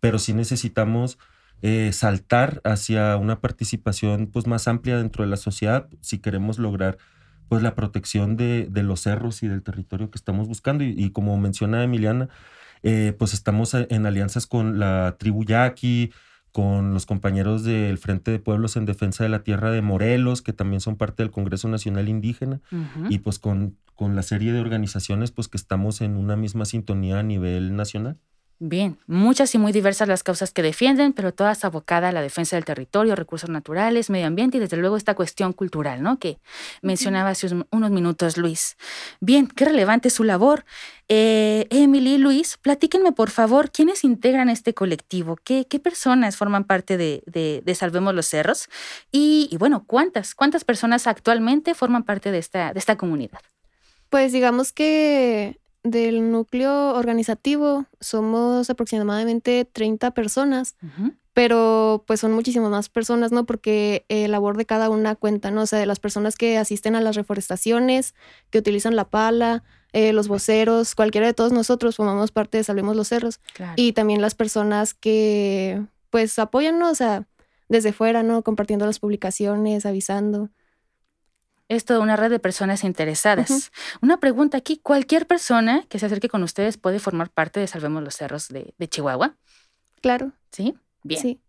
[0.00, 1.18] pero sí necesitamos
[1.62, 6.98] eh, saltar hacia una participación pues más amplia dentro de la sociedad si queremos lograr
[7.48, 10.84] pues la protección de, los cerros y del territorio que estamos buscando.
[10.84, 12.28] Y, como menciona Emiliana,
[12.82, 16.12] eh, pues estamos en alianzas con la tribu Yaqui,
[16.56, 20.52] con los compañeros del Frente de Pueblos en Defensa de la Tierra de Morelos, que
[20.52, 22.60] también son parte del Congreso Nacional Indígena,
[23.10, 27.18] y pues con, con la serie de organizaciones pues que estamos en una misma sintonía
[27.18, 28.18] a nivel nacional.
[28.58, 32.56] Bien, muchas y muy diversas las causas que defienden, pero todas abocadas a la defensa
[32.56, 36.18] del territorio, recursos naturales, medio ambiente y desde luego esta cuestión cultural, ¿no?
[36.18, 36.38] Que
[36.80, 38.78] mencionaba hace unos minutos Luis.
[39.20, 40.64] Bien, qué relevante es su labor.
[41.08, 45.36] Eh, Emily, Luis, platíquenme por favor, ¿quiénes integran este colectivo?
[45.36, 48.68] ¿Qué, qué personas forman parte de, de, Salvemos los Cerros?
[49.12, 50.34] Y, y, bueno, ¿cuántas?
[50.34, 53.40] ¿Cuántas personas actualmente forman parte de esta, de esta comunidad?
[54.08, 55.58] Pues digamos que
[55.90, 60.76] del núcleo organizativo somos aproximadamente 30 personas,
[61.32, 63.46] pero pues son muchísimas más personas, ¿no?
[63.46, 65.62] Porque el labor de cada una cuenta, ¿no?
[65.62, 68.14] O sea, de las personas que asisten a las reforestaciones,
[68.50, 72.96] que utilizan la pala, eh, los voceros, cualquiera de todos nosotros formamos parte de Salvemos
[72.96, 73.40] los Cerros.
[73.76, 76.90] Y también las personas que pues apoyan, ¿no?
[76.90, 77.26] O sea,
[77.68, 78.42] desde fuera, ¿no?
[78.42, 80.50] Compartiendo las publicaciones, avisando
[81.68, 83.70] es toda una red de personas interesadas.
[84.00, 88.02] Una pregunta aquí, ¿cualquier persona que se acerque con ustedes puede formar parte de Salvemos
[88.02, 89.36] los Cerros de, Chihuahua?
[90.00, 90.32] Claro.
[90.52, 90.74] ¿Sí?
[91.02, 91.20] Bien.
[91.20, 91.40] Sí.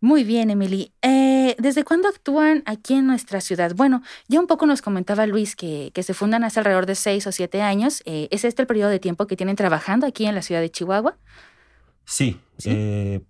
[0.00, 0.92] Muy bien, Emily.
[1.02, 3.72] Eh, ¿Desde cuándo actúan aquí en nuestra ciudad?
[3.74, 7.26] Bueno, ya un poco nos comentaba Luis que, que se fundan hace alrededor de seis
[7.26, 8.02] o siete años.
[8.06, 10.70] Eh, ¿Es este el periodo de tiempo que tienen trabajando aquí en la ciudad de
[10.70, 11.18] Chihuahua?
[12.04, 12.38] Sí.
[12.58, 12.70] ¿Sí?
[12.72, 13.20] Eh,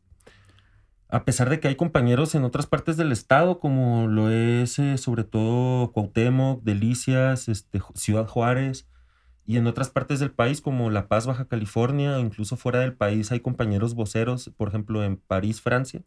[1.08, 4.98] a pesar de que hay compañeros en otras partes del estado, como lo es eh,
[4.98, 8.88] sobre todo Cuauhtémoc, Delicias, este, Ciudad Juárez,
[9.48, 12.94] y en otras partes del país, como La Paz, Baja California, o incluso fuera del
[12.94, 16.02] país hay compañeros voceros, por ejemplo, en París, Francia.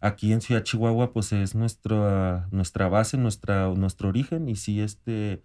[0.00, 5.44] Aquí en Ciudad Chihuahua, pues es nuestra, nuestra base, nuestra, nuestro origen, y sí, este,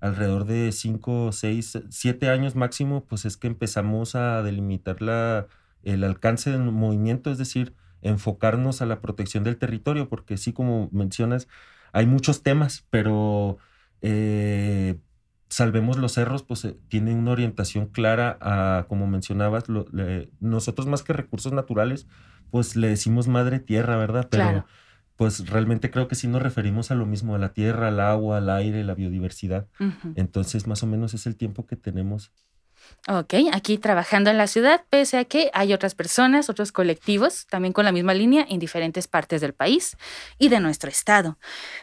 [0.00, 5.46] alrededor de cinco, seis, siete años máximo, pues es que empezamos a delimitar la,
[5.84, 10.88] el alcance del movimiento, es decir, enfocarnos a la protección del territorio, porque sí, como
[10.92, 11.48] mencionas,
[11.92, 13.58] hay muchos temas, pero
[14.02, 14.96] eh,
[15.48, 19.64] Salvemos los Cerros, pues eh, tiene una orientación clara a, como mencionabas,
[20.40, 22.08] nosotros más que recursos naturales,
[22.50, 24.26] pues le decimos madre tierra, ¿verdad?
[24.28, 24.66] Pero
[25.14, 28.38] pues realmente creo que sí nos referimos a lo mismo, a la tierra, al agua,
[28.38, 29.68] al aire, la biodiversidad.
[30.16, 32.32] Entonces, más o menos es el tiempo que tenemos
[33.08, 37.72] Ok, aquí trabajando en la ciudad, pese a que hay otras personas, otros colectivos, también
[37.72, 39.96] con la misma línea en diferentes partes del país
[40.38, 41.38] y de nuestro estado.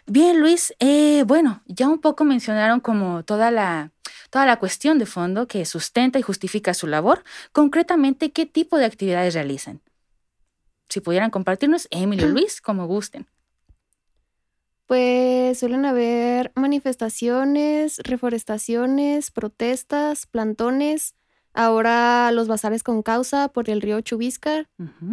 [0.05, 3.91] Bien, Luis, eh, bueno, ya un poco mencionaron como toda la,
[4.31, 7.23] toda la cuestión de fondo que sustenta y justifica su labor.
[7.53, 9.81] Concretamente, ¿qué tipo de actividades realizan?
[10.89, 13.27] Si pudieran compartirnos, Emilio Luis, como gusten.
[14.85, 21.15] Pues suelen haber manifestaciones, reforestaciones, protestas, plantones.
[21.53, 24.69] Ahora los bazares con causa por el río Chubiscar.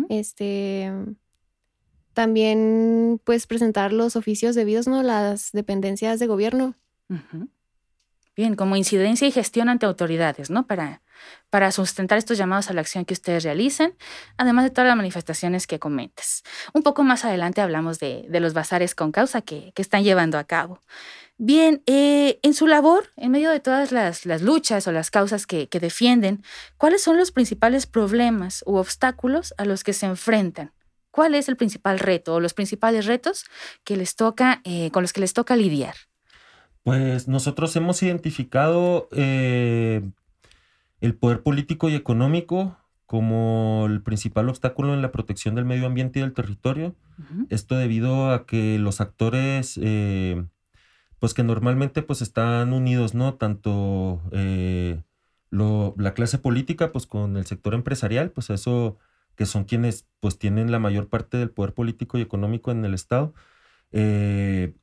[0.09, 0.91] Este
[2.13, 5.03] también pues presentar los oficios debidos, ¿no?
[5.03, 6.75] Las dependencias de gobierno.
[8.41, 10.67] Bien, como incidencia y gestión ante autoridades, ¿no?
[10.67, 11.03] Para,
[11.73, 13.95] sustentar estos llamados a la acción que ustedes realicen,
[14.39, 16.43] además de todas las manifestaciones que comentes.
[16.73, 20.81] Un poco más adelante hablamos de, los bazares con causa que, están llevando a cabo.
[21.37, 25.69] Bien, eh, en su labor, en medio de todas las, luchas o las causas que,
[25.79, 26.43] defienden,
[26.79, 30.73] ¿cuáles son los principales problemas u obstáculos a los que se enfrentan?
[31.11, 33.45] ¿Cuál es el principal reto o los principales retos
[33.85, 35.95] que les toca, eh, con los que les toca lidiar?
[36.83, 40.03] Pues nosotros hemos identificado eh,
[41.01, 42.77] el poder político y económico
[43.07, 46.95] como el principal obstáculo en la protección del medio ambiente y del territorio.
[47.51, 50.45] Esto debido a que los actores, eh,
[51.19, 53.35] pues que normalmente pues están unidos, ¿no?
[53.35, 55.03] Tanto eh,
[55.51, 58.97] la clase política, pues con el sector empresarial, pues eso
[59.35, 62.95] que son quienes pues tienen la mayor parte del poder político y económico en el
[62.95, 63.35] Estado.
[63.91, 64.75] Eh,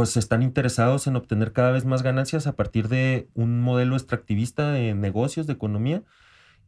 [0.00, 4.72] pues están interesados en obtener cada vez más ganancias a partir de un modelo extractivista
[4.72, 6.04] de negocios, de economía,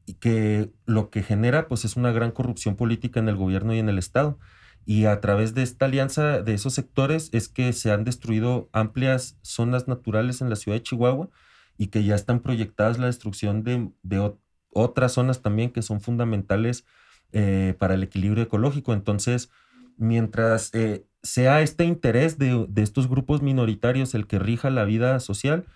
[0.05, 3.79] y que lo que genera pues es una gran corrupción política en el gobierno y
[3.79, 4.39] en el Estado.
[4.85, 9.39] Y a través de esta alianza de esos sectores es que se han destruido amplias
[9.41, 11.31] zonas naturales en la ciudad de Chihuahua
[11.79, 14.37] y que ya están proyectadas la destrucción de,
[14.75, 16.85] otras zonas también que son fundamentales
[17.33, 18.93] eh, para el equilibrio ecológico.
[18.93, 19.49] Entonces,
[19.97, 25.67] mientras eh, sea este interés de, estos grupos minoritarios el que rija la vida social,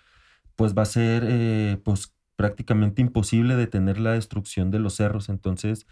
[0.55, 5.29] pues va a ser eh, pues prácticamente imposible detener la destrucción de los cerros.
[5.29, 5.87] Entonces,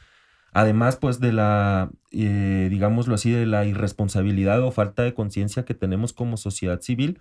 [0.51, 5.73] además pues de la, eh, digámoslo así, de la irresponsabilidad o falta de conciencia que
[5.73, 7.19] tenemos como sociedad civil,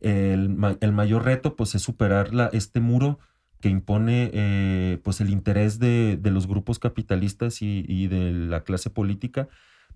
[0.00, 0.48] el,
[0.92, 3.18] mayor reto pues es superar la, este muro
[3.60, 9.48] que impone pues el interés de, los grupos capitalistas y, y de la clase política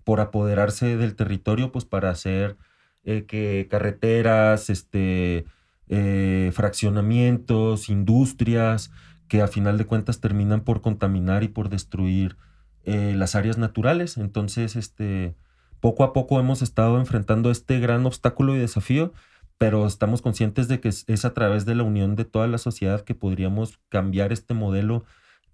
[0.03, 2.57] por apoderarse del territorio, pues para hacer
[3.03, 5.45] eh, que carreteras, este,
[5.87, 8.91] eh, fraccionamientos, industrias,
[9.27, 12.37] que a final de cuentas terminan por contaminar y por destruir
[12.83, 14.17] eh, las áreas naturales.
[14.17, 15.35] Entonces, este,
[15.79, 19.13] poco a poco hemos estado enfrentando este gran obstáculo y desafío,
[19.57, 23.01] pero estamos conscientes de que es, a través de la unión de toda la sociedad
[23.01, 25.05] que podríamos cambiar este modelo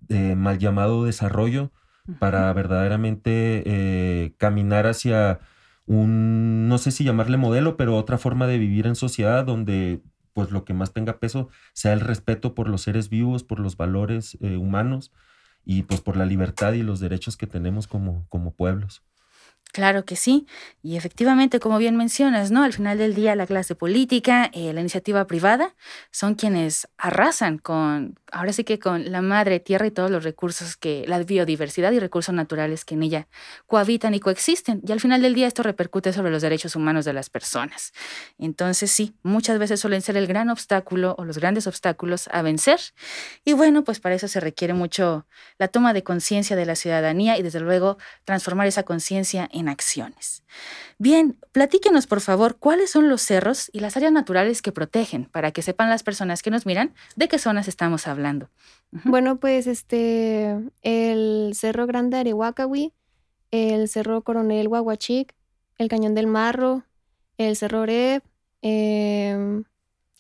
[0.01, 1.71] de mal llamado desarrollo
[2.17, 5.39] para verdaderamente eh, caminar hacia
[5.85, 10.01] un, no sé si llamarle modelo, pero otra forma de vivir en sociedad donde
[10.33, 13.75] pues lo que más tenga peso sea el respeto por los seres vivos, por los
[13.75, 15.11] valores eh, humanos
[15.65, 19.03] y pues por la libertad y los derechos que tenemos como, como pueblos.
[19.71, 20.47] Claro que sí,
[20.81, 22.63] y efectivamente, como bien mencionas, ¿no?
[22.63, 25.75] Al final del día, la clase política, eh, la iniciativa privada,
[26.09, 30.75] son quienes arrasan con, ahora sí que con la madre tierra y todos los recursos
[30.75, 33.27] que, la biodiversidad y recursos naturales que en ella
[33.67, 34.81] cohabitan y coexisten.
[34.87, 37.93] Y al final del día, esto repercute sobre los derechos humanos de las personas.
[38.39, 42.79] Entonces, sí, muchas veces suelen ser el gran obstáculo o los grandes obstáculos a vencer.
[43.45, 45.27] Y bueno, pues para eso se requiere mucho
[45.59, 50.43] la toma de conciencia de la ciudadanía y desde luego transformar esa conciencia en acciones.
[50.97, 55.51] Bien, platíquenos por favor cuáles son los cerros y las áreas naturales que protegen para
[55.51, 58.49] que sepan las personas que nos miran de qué zonas estamos hablando.
[58.91, 62.93] Bueno, pues este, el Cerro Grande Arehuacahui,
[63.51, 65.35] el Cerro Coronel Huahuachic,
[65.77, 66.83] el Cañón del Marro,
[67.37, 68.21] el Cerro Oreb,
[68.61, 69.63] em,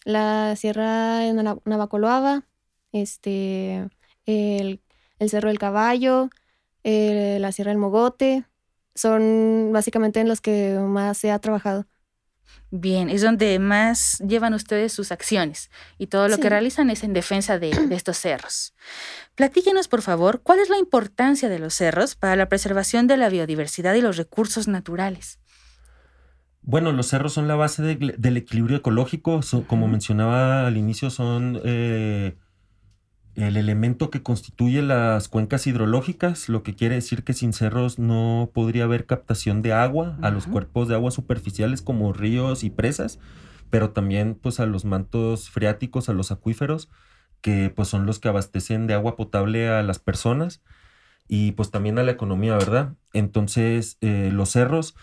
[0.05, 1.21] la Sierra
[1.65, 2.45] Navacoloaba,
[2.91, 3.87] este,
[4.25, 4.81] el,
[5.27, 6.29] Cerro del Caballo,
[6.83, 8.45] la Sierra del Mogote,
[8.99, 11.85] son básicamente en los que más se ha trabajado.
[12.71, 17.13] Bien, es donde más llevan ustedes sus acciones y todo lo que realizan es en
[17.13, 18.73] defensa de, estos cerros.
[19.35, 23.29] Platíquenos, por favor, cuál es la importancia de los cerros para la preservación de la
[23.29, 25.39] biodiversidad y los recursos naturales.
[26.61, 29.39] Bueno, los cerros son la base del equilibrio ecológico.
[29.65, 32.35] como mencionaba al inicio, son eh,
[33.39, 38.51] el elemento que constituye las cuencas hidrológicas, lo que quiere decir que sin cerros no
[38.53, 43.19] podría haber captación de agua a los cuerpos de agua superficiales como ríos y presas,
[43.69, 46.89] pero también pues a los mantos freáticos, a los acuíferos,
[47.41, 50.61] que pues son los que abastecen de agua potable a las personas
[51.27, 52.95] y pues también a la economía, ¿verdad?
[53.13, 54.95] Entonces eh, los cerros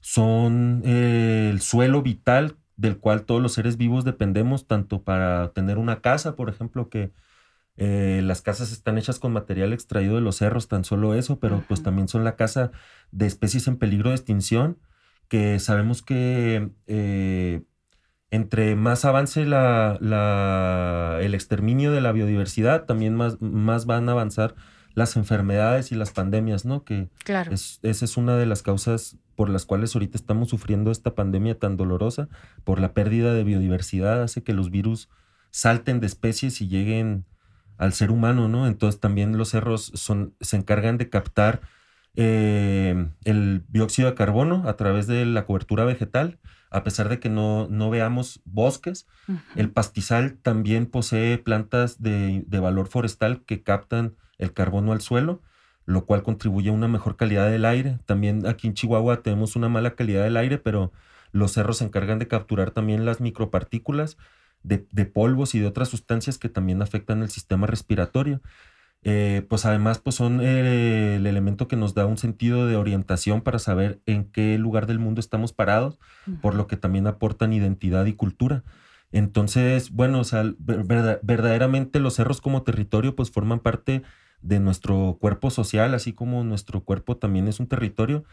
[0.00, 5.78] son eh, el suelo vital del cual todos los seres vivos dependemos, tanto para tener
[5.78, 7.12] una casa, por ejemplo, que
[7.76, 11.64] eh, las casas están hechas con material extraído de los cerros, tan solo eso, pero
[11.66, 12.70] pues también son la casa
[13.10, 14.78] de especies en peligro de extinción,
[15.28, 17.62] que sabemos que eh,
[18.30, 19.98] entre más avance la,
[21.20, 24.54] el exterminio de la biodiversidad, también más, más van a avanzar
[24.94, 26.84] las enfermedades y las pandemias, ¿no?
[26.84, 27.52] Que claro.
[27.52, 31.76] esa es una de las causas por las cuales ahorita estamos sufriendo esta pandemia tan
[31.76, 32.28] dolorosa,
[32.62, 35.08] por la pérdida de biodiversidad, hace que los virus
[35.50, 37.24] salten de especies y lleguen
[37.78, 38.66] al ser humano, ¿no?
[38.66, 41.60] Entonces también los cerros son, se encargan de captar
[42.16, 46.38] eh, el dióxido de carbono a través de la cobertura vegetal,
[46.70, 49.06] a pesar de que no, no veamos bosques.
[49.56, 55.42] El pastizal también posee plantas de, de, valor forestal que captan el carbono al suelo,
[55.86, 57.98] lo cual contribuye a una mejor calidad del aire.
[58.06, 60.92] También aquí en Chihuahua tenemos una mala calidad del aire, pero
[61.32, 64.16] los cerros se encargan de capturar también las micropartículas
[64.64, 68.40] de, polvos y de otras sustancias que también afectan el sistema respiratorio.
[69.06, 73.42] Eh, pues además pues son eh, el elemento que nos da un sentido de orientación
[73.42, 76.00] para saber en qué lugar del mundo estamos parados,
[76.40, 78.64] por lo que también aportan identidad y cultura.
[79.12, 84.02] Entonces, bueno, o sea, verdaderamente los cerros como territorio pues forman parte
[84.40, 88.24] de nuestro cuerpo social, así como nuestro cuerpo también es un territorio,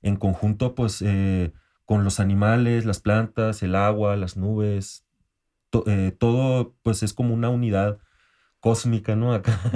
[0.00, 1.52] en conjunto pues eh,
[1.84, 5.04] con los animales, las plantas, el agua, las nubes,
[5.86, 7.98] eh, todo pues es como una unidad
[8.60, 9.32] cósmica, ¿no?
[9.32, 9.58] Acá.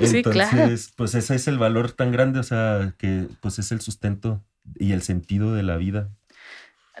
[0.00, 4.42] Entonces, pues ese es el valor tan grande, o sea, que pues es el sustento
[4.76, 6.10] y el sentido de la vida.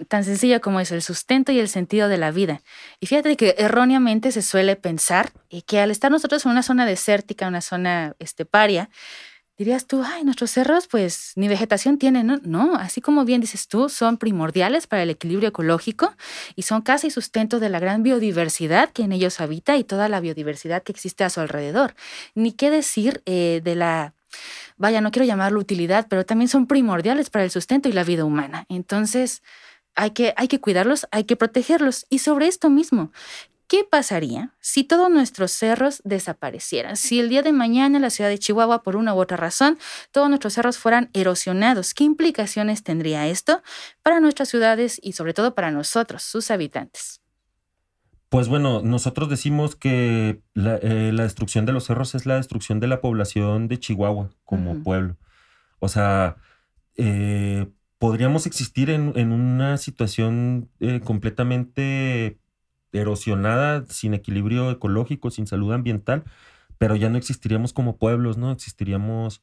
[0.06, 2.62] Tan sencillo como es el sustento y el sentido de la vida.
[3.00, 6.86] Y fíjate que erróneamente se suele pensar eh, que al estar nosotros en una zona
[6.86, 8.90] desértica, una zona esteparia,
[9.58, 12.76] dirías tú, ay, nuestros cerros pues ni vegetación tienen, ¿no?
[12.76, 16.14] Así como bien dices tú, son primordiales para el equilibrio ecológico
[16.54, 20.20] y son casi sustento de la gran biodiversidad que en ellos habita y toda la
[20.20, 21.94] biodiversidad que existe a su alrededor.
[22.36, 24.14] Ni qué decir eh, de la
[24.76, 28.24] vaya, no quiero llamarlo utilidad, pero también son primordiales para el sustento y la vida
[28.24, 28.64] humana.
[28.68, 29.42] Entonces,
[29.96, 32.06] hay que, hay que cuidarlos, hay que protegerlos.
[32.08, 33.10] Y sobre esto mismo,
[33.68, 36.96] ¿Qué pasaría si todos nuestros cerros desaparecieran?
[36.96, 39.78] Si el día de mañana en la ciudad de Chihuahua, por una u otra razón,
[40.10, 43.62] todos nuestros cerros fueran erosionados, ¿qué implicaciones tendría esto
[44.02, 47.20] para nuestras ciudades y sobre todo para nosotros, sus habitantes?
[48.30, 52.86] Pues bueno, nosotros decimos que la, eh, destrucción de los cerros es la destrucción de
[52.86, 55.18] la población de Chihuahua como pueblo.
[55.78, 56.36] O sea,
[56.96, 57.66] eh,
[57.98, 62.38] podríamos existir en, una situación eh, completamente
[62.92, 66.24] erosionada, sin equilibrio ecológico, sin salud ambiental,
[66.78, 68.52] pero ya no existiríamos como pueblos, ¿no?
[68.52, 69.42] Existiríamos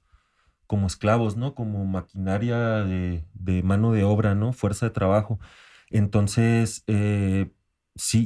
[0.68, 1.56] como esclavos, ¿no?
[1.56, 3.24] Como maquinaria de,
[3.64, 4.54] mano de obra, ¿no?
[4.54, 5.40] Fuerza de trabajo.
[5.90, 7.52] Entonces, eh,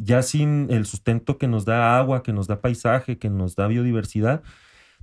[0.03, 3.67] ya sin el sustento que nos da agua, que nos da paisaje, que nos da
[3.67, 4.43] biodiversidad,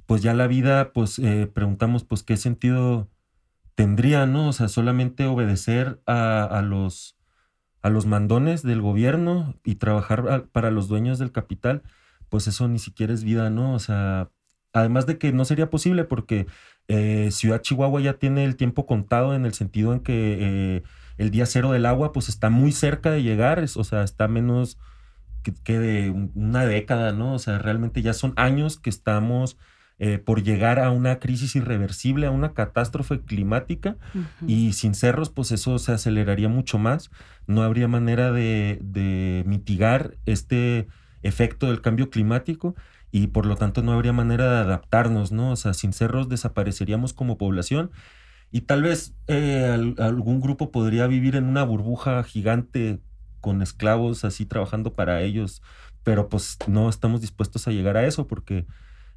[0.06, 3.10] pues ya la vida, pues eh, preguntamos, pues, ¿qué sentido
[3.74, 4.48] tendría, ¿no?
[4.48, 7.15] O sea, solamente obedecer a los
[7.86, 11.84] a los mandones del gobierno y trabajar para los dueños del capital,
[12.28, 13.74] pues eso ni siquiera es vida, ¿no?
[13.74, 14.28] O sea,
[14.72, 16.48] además de que no sería posible porque
[16.88, 20.82] eh, Ciudad Chihuahua ya tiene el tiempo contado en el sentido en que eh,
[21.16, 24.78] el día cero del agua pues está muy cerca de llegar, o sea, está menos
[25.44, 27.34] que, que, de una década, ¿no?
[27.34, 29.58] O sea, realmente ya son años que estamos
[29.98, 33.96] eh, por llegar a una crisis irreversible, a una catástrofe climática
[34.46, 37.10] y sin cerros pues eso se aceleraría mucho más,
[37.46, 40.86] no habría manera de, mitigar este
[41.22, 42.74] efecto del cambio climático
[43.10, 45.52] y por lo tanto no habría manera de adaptarnos, ¿no?
[45.52, 47.90] O sea, sin cerros desapareceríamos como población
[48.50, 53.00] y tal vez eh, algún grupo podría vivir en una burbuja gigante
[53.40, 55.62] con esclavos así trabajando para ellos,
[56.02, 58.66] pero pues no estamos dispuestos a llegar a eso porque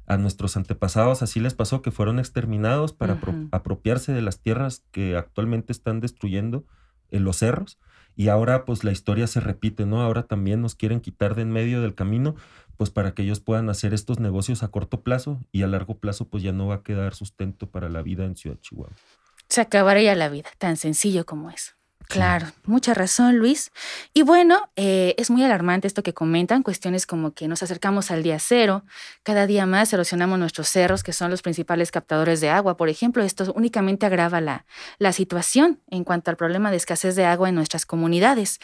[0.06, 3.20] a nuestros antepasados así les pasó que fueron exterminados para
[3.52, 6.64] apropiarse de las tierras que actualmente están destruyendo
[7.10, 7.78] en los cerros
[8.16, 10.02] y ahora pues la historia se repite, ¿no?
[10.02, 12.34] Ahora también nos quieren quitar de en medio del camino
[12.76, 16.28] pues para que ellos puedan hacer estos negocios a corto plazo y a largo plazo
[16.28, 18.94] pues ya no va a quedar sustento para la vida en Ciudad Chihuahua.
[19.48, 21.72] Se acabaría la vida, tan sencillo como eso.
[22.10, 23.70] Claro, mucha razón, Luis.
[24.12, 28.24] Y bueno, eh, es muy alarmante esto que comentan, cuestiones como que nos acercamos al
[28.24, 28.82] día cero,
[29.22, 32.76] cada día más erosionamos nuestros cerros, que son los principales captadores de agua.
[32.76, 34.64] Por ejemplo, esto únicamente agrava la,
[35.12, 38.58] situación en cuanto al problema de escasez de agua en nuestras comunidades.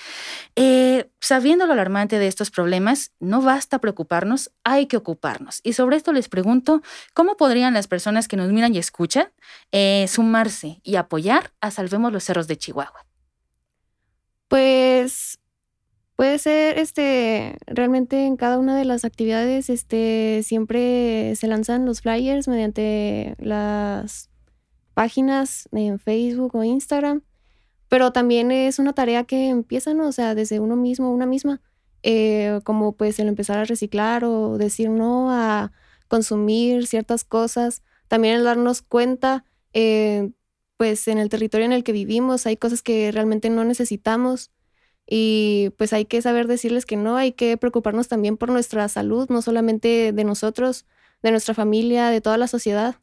[0.56, 5.60] Eh, sabiendo lo alarmante de estos problemas, no basta preocuparnos, hay que ocuparnos.
[5.62, 6.82] Y sobre esto les pregunto,
[7.14, 9.28] ¿cómo podrían las personas que nos miran y escuchan
[9.70, 13.06] eh, sumarse y apoyar a Salvemos los Cerros de Chihuahua?
[14.48, 15.38] Pues
[16.16, 22.00] puede ser, este, realmente en cada una de las actividades, este, siempre se lanzan los
[22.00, 24.30] flyers mediante las
[24.94, 27.22] páginas en Facebook o Instagram,
[27.88, 30.08] pero también es una tarea que empieza, ¿no?
[30.08, 31.60] O sea, desde uno mismo, una misma,
[32.02, 35.72] eh, como pues el empezar a reciclar o decir no a
[36.08, 40.30] consumir ciertas cosas, también el darnos cuenta eh,
[40.76, 44.50] pues en el territorio en el que vivimos hay cosas que realmente no necesitamos
[45.06, 49.28] y pues hay que saber decirles que no, hay que preocuparnos también por nuestra salud,
[49.30, 50.84] no solamente de nosotros,
[51.22, 52.96] de nuestra familia, de toda la sociedad.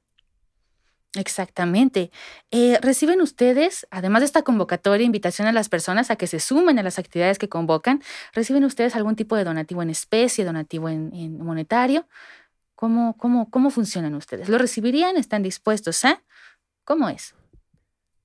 [1.16, 2.12] Exactamente.
[2.50, 6.80] Eh, ¿Reciben ustedes, además de esta convocatoria, invitación a las personas a que se sumen
[6.80, 8.02] a las actividades que convocan?
[8.34, 12.08] ¿Reciben ustedes algún tipo de donativo en especie, donativo en, monetario?
[12.76, 14.50] ¿Cómo, cómo, ¿Cómo funcionan ustedes?
[14.50, 15.16] ¿Lo recibirían?
[15.16, 16.24] ¿Están dispuestos a?
[16.84, 17.36] ¿Cómo es?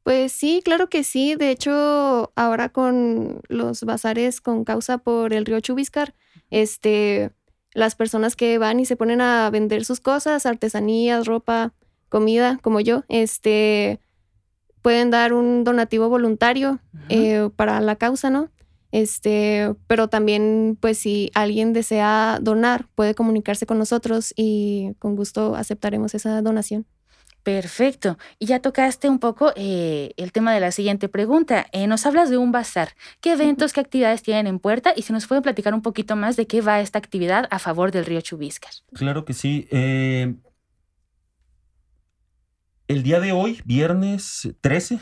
[0.08, 1.34] Pues sí, claro que sí.
[1.34, 6.14] De hecho, ahora con los bazares con causa por el río Chubiscar,
[6.48, 7.30] este,
[7.74, 11.74] las personas que van y se ponen a vender sus cosas, artesanías, ropa,
[12.08, 14.00] comida, como yo, este,
[14.80, 16.80] pueden dar un donativo voluntario
[17.10, 18.50] eh, para la causa, ¿no?
[18.92, 25.54] Este, pero también, pues, si alguien desea donar, puede comunicarse con nosotros y con gusto
[25.54, 26.86] aceptaremos esa donación.
[27.48, 28.18] Perfecto.
[28.38, 31.66] Y ya tocaste un poco eh, el tema de la siguiente pregunta.
[31.72, 32.90] Eh, nos hablas de un bazar.
[33.22, 34.92] ¿Qué eventos, qué actividades tienen en puerta?
[34.94, 37.90] Y si nos pueden platicar un poquito más de qué va esta actividad a favor
[37.90, 38.70] del río Chubiscar.
[38.92, 39.66] Claro que sí.
[39.70, 40.34] Eh,
[42.86, 44.98] el día de hoy, viernes 13,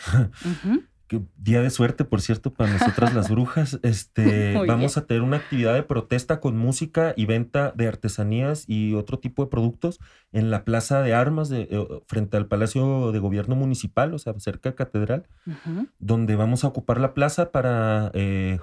[1.36, 3.78] día de suerte, por cierto, para nosotras las brujas.
[3.82, 8.94] Este, vamos a tener una actividad de protesta con música y venta de artesanías y
[8.94, 10.00] otro tipo de productos
[10.32, 14.34] en la Plaza de Armas de, eh, frente al Palacio de Gobierno Municipal, o sea,
[14.38, 15.26] cerca de Catedral,
[15.98, 18.58] donde vamos a ocupar la plaza para eh,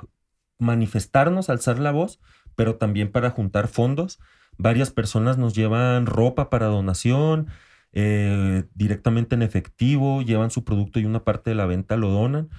[0.59, 2.19] manifestarnos, alzar la voz,
[2.55, 4.19] pero también para juntar fondos.
[4.57, 7.47] Varias personas nos llevan ropa para donación,
[7.93, 12.49] eh, directamente en efectivo, llevan su producto y una parte de la venta lo donan.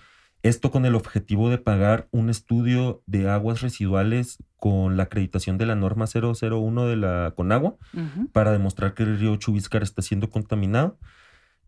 [0.43, 5.67] Esto con el objetivo de pagar un estudio de aguas residuales con la acreditación de
[5.67, 7.77] la norma 001 de la Conagua
[8.33, 10.99] para demostrar que el río Chubiscar está siendo contaminado.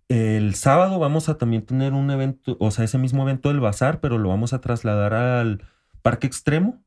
[0.08, 4.00] El sábado vamos a también tener un evento, o sea, ese mismo evento del bazar,
[4.00, 5.64] pero lo vamos a trasladar al
[6.02, 6.84] Parque Extremo.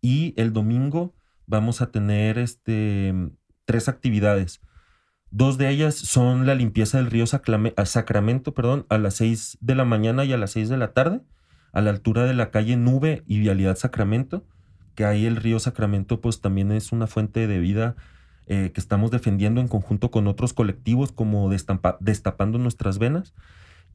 [0.00, 1.14] Y el domingo
[1.46, 3.12] vamos a tener este,
[3.66, 4.60] tres actividades.
[5.30, 9.84] Dos de ellas son la limpieza del río Sacramento perdón, a las 6 de la
[9.84, 11.20] mañana y a las 6 de la tarde,
[11.72, 14.44] a la altura de la calle Nube y Vialidad Sacramento,
[14.96, 17.94] que ahí el río Sacramento pues también es una fuente de vida
[18.48, 23.32] eh, que estamos defendiendo en conjunto con otros colectivos como Destapando Nuestras Venas.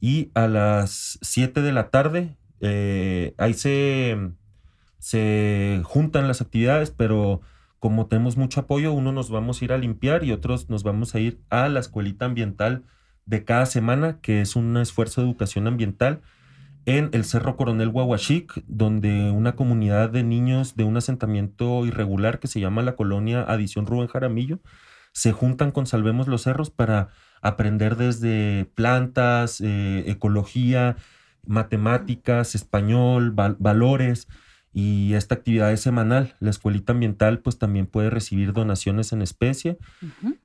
[0.00, 4.16] Y a las 7 de la tarde, eh, ahí se,
[4.98, 7.42] se juntan las actividades, pero
[7.78, 11.14] como tenemos mucho apoyo, uno nos vamos a ir a limpiar y otros nos vamos
[11.14, 12.84] a ir a la escuelita ambiental
[13.26, 16.22] de cada semana, que es un esfuerzo de educación ambiental
[16.86, 22.46] en el Cerro Coronel Huahuachic, donde una comunidad de niños de un asentamiento irregular que
[22.46, 24.60] se llama la colonia Adición Rubén Jaramillo,
[25.12, 27.08] se juntan con Salvemos los Cerros para
[27.42, 30.96] aprender desde plantas, eh, ecología,
[31.44, 34.28] matemáticas, español, valores,
[34.76, 36.36] y esta actividad es semanal.
[36.38, 39.78] La escuelita ambiental pues también puede recibir donaciones en especie.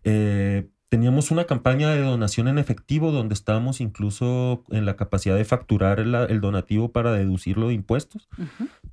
[0.05, 5.43] Eh, teníamos una campaña de donación en efectivo donde estábamos incluso en la capacidad de
[5.43, 8.29] facturar el, donativo para deducirlo de impuestos.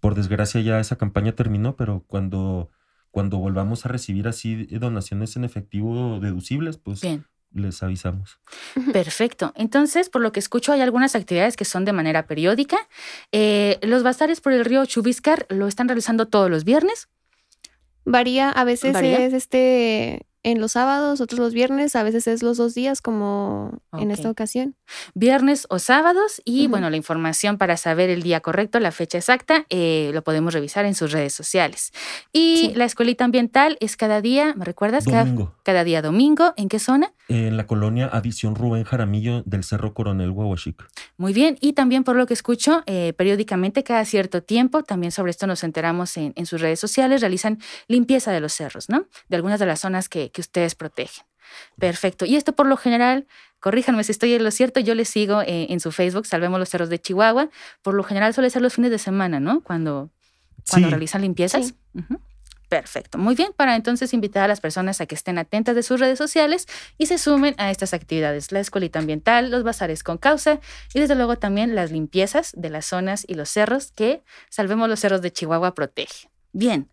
[0.00, 2.68] Por desgracia ya esa campaña terminó, pero cuando,
[3.12, 7.00] cuando volvamos a recibir así donaciones en efectivo deducibles, pues
[7.52, 8.38] les avisamos.
[8.92, 9.52] Perfecto.
[9.56, 12.78] Entonces, por lo que escucho, hay algunas actividades que son de manera periódica.
[13.32, 17.08] Eh, los bazares por el río Chubiscar lo están realizando todos los viernes.
[18.04, 22.56] Varía, a veces es este en los sábados, otros los viernes, a veces es los
[22.56, 24.76] dos días como en esta ocasión.
[25.14, 29.66] Viernes o sábados y bueno, la información para saber el día correcto, la fecha exacta,
[29.68, 31.92] eh, lo podemos revisar en sus redes sociales.
[32.32, 35.04] Y la escuelita ambiental es cada día, ¿me recuerdas?
[35.04, 35.46] Domingo.
[35.46, 36.54] Cada, cada día domingo.
[36.56, 37.12] ¿En qué zona?
[37.28, 40.88] en la colonia Adición Rubén Jaramillo del Cerro Coronel Huahuachica.
[41.18, 45.30] Muy bien, y también por lo que escucho, eh, periódicamente, cada cierto tiempo, también sobre
[45.30, 49.06] esto nos enteramos en, sus redes sociales, realizan limpieza de los cerros, ¿no?
[49.28, 51.24] De algunas de las zonas que, ustedes protegen.
[51.78, 52.24] Perfecto.
[52.24, 53.26] Y esto por lo general,
[53.60, 56.68] corríjanme si estoy en lo cierto, yo les sigo eh, en su Facebook, Salvemos los
[56.68, 57.48] Cerros de Chihuahua.
[57.82, 59.62] Por lo general suele ser los fines de semana, ¿no?
[59.62, 60.10] Cuando,
[60.68, 61.74] cuando realizan limpiezas.
[62.68, 63.16] Perfecto.
[63.16, 66.18] Muy bien, para entonces invitar a las personas a que estén atentas de sus redes
[66.18, 66.66] sociales
[66.98, 70.60] y se sumen a estas actividades, la escuelita ambiental, los bazares con causa
[70.92, 75.00] y desde luego también las limpiezas de las zonas y los cerros que Salvemos los
[75.00, 76.28] Cerros de Chihuahua protege.
[76.58, 76.88] Bien.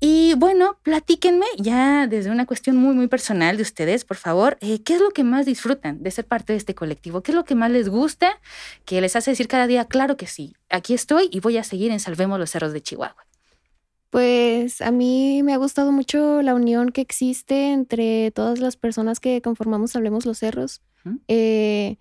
[0.00, 4.82] Y bueno, platíquenme ya desde una cuestión muy, muy personal de ustedes, por favor, eh,
[4.82, 7.22] ¿qué es lo que más disfrutan de ser parte de este colectivo?
[7.22, 8.40] ¿Qué es lo que más les gusta?
[8.86, 11.92] Que les hace decir cada día, claro que sí, aquí estoy y voy a seguir
[11.92, 13.26] en Salvemos los Cerros de Chihuahua.
[14.08, 19.20] Pues a mí me ha gustado mucho la unión que existe entre todas las personas
[19.20, 20.80] que conformamos Hablemos los Cerros.
[21.28, 21.98] Eh,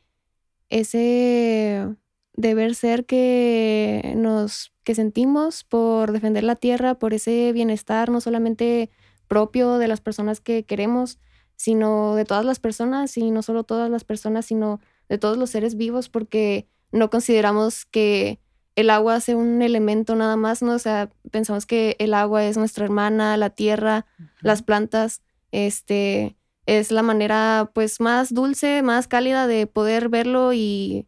[0.69, 1.85] ese
[2.33, 8.89] deber ser que nos que sentimos por defender la tierra, por ese bienestar no solamente
[9.27, 11.19] propio de las personas que queremos,
[11.55, 15.51] sino de todas las personas y no solo todas las personas, sino de todos los
[15.51, 18.39] seres vivos, porque no consideramos que
[18.75, 20.73] el agua sea un elemento nada más, ¿no?
[20.73, 24.05] O sea, pensamos que el agua es nuestra hermana, la tierra,
[24.41, 25.21] las plantas,
[25.51, 31.07] este, es la manera pues más dulce, más cálida de poder verlo y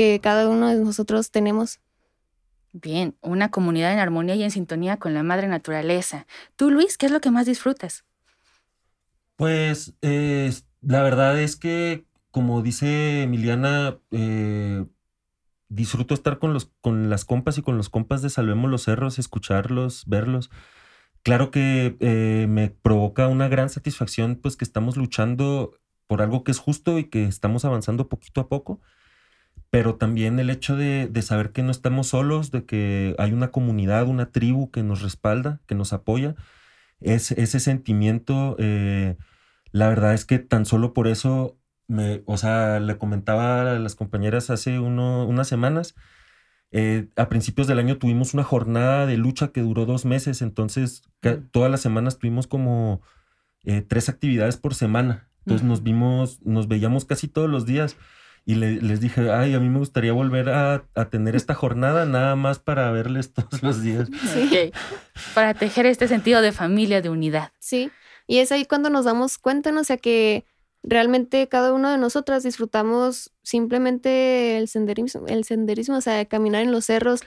[0.00, 1.78] que cada uno de nosotros tenemos.
[2.72, 6.26] Bien, una comunidad en armonía y en sintonía con la madre naturaleza.
[6.56, 8.06] Tú, Luis, ¿qué es lo que más disfrutas?
[9.36, 14.86] Pues la verdad es que, como dice Emiliana, eh,
[15.68, 19.18] disfruto estar con, los, con las compas y con los compas de Salvemos los Cerros,
[19.18, 20.48] escucharlos, verlos.
[21.22, 26.52] Claro que eh, me provoca una gran satisfacción, pues que estamos luchando por algo que
[26.52, 28.80] es justo y que estamos avanzando poquito a poco,
[29.70, 34.08] pero también el hecho de, saber que no estamos solos, de que hay una comunidad,
[34.08, 36.34] una tribu que nos respalda, que nos apoya,
[37.00, 39.16] es, ese sentimiento, eh,
[39.72, 41.56] la verdad es que tan solo por eso
[41.86, 45.94] me, o sea, le comentaba a las compañeras hace unas semanas,
[46.72, 51.02] eh, a principios del año tuvimos una jornada de lucha que duró dos meses, entonces
[51.50, 53.02] todas las semanas tuvimos como
[53.64, 55.28] eh, tres actividades por semana.
[55.40, 57.96] Entonces nos vimos, nos veíamos casi todos los días
[58.44, 62.58] y les dije, ay, a mí me gustaría volver a, tener esta jornada nada más
[62.58, 64.08] para verles todos los días.
[64.32, 64.72] Sí.
[65.34, 67.52] Para tejer este sentido de familia, de unidad.
[67.58, 67.90] Sí,
[68.26, 69.80] y es ahí cuando nos damos cuenta, ¿no?
[69.80, 70.44] O sea, que
[70.82, 76.72] realmente cada uno de nosotras disfrutamos simplemente el senderismo, el senderismo, o sea, caminar en
[76.72, 77.20] los cerros,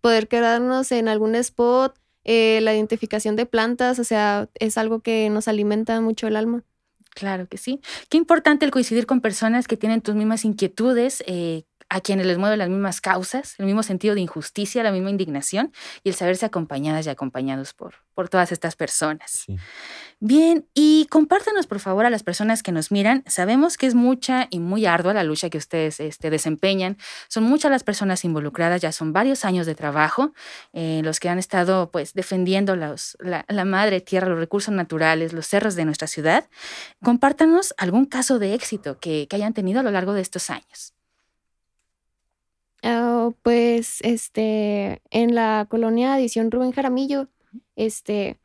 [0.00, 5.30] poder quedarnos en algún spot, eh, la identificación de plantas, o sea, es algo que
[5.30, 6.62] nos alimenta mucho el alma.
[7.14, 7.80] Claro que sí.
[8.08, 12.38] Qué importante el coincidir con personas que tienen tus mismas inquietudes, eh, a quienes les
[12.38, 15.72] mueven las mismas causas, el mismo sentido de injusticia, la misma indignación
[16.04, 19.46] y el saberse acompañadas y acompañados por, por todas estas personas.
[20.20, 23.24] Bien, y compártanos por favor a las personas que nos miran.
[23.26, 26.96] Sabemos que es mucha y muy ardua la lucha que ustedes este, desempeñan.
[27.28, 30.32] Son muchas las personas involucradas, ya son varios años de trabajo,
[30.72, 35.48] eh, los que han estado pues defendiendo los, la, madre tierra, los recursos naturales, los
[35.48, 36.48] cerros de nuestra ciudad.
[37.02, 40.94] Compártanos algún caso de éxito que, que hayan tenido a lo largo de estos años.
[42.82, 47.28] Ah, pues, este, en la colonia Edición Rubén Jaramillo,
[47.76, 48.38] este,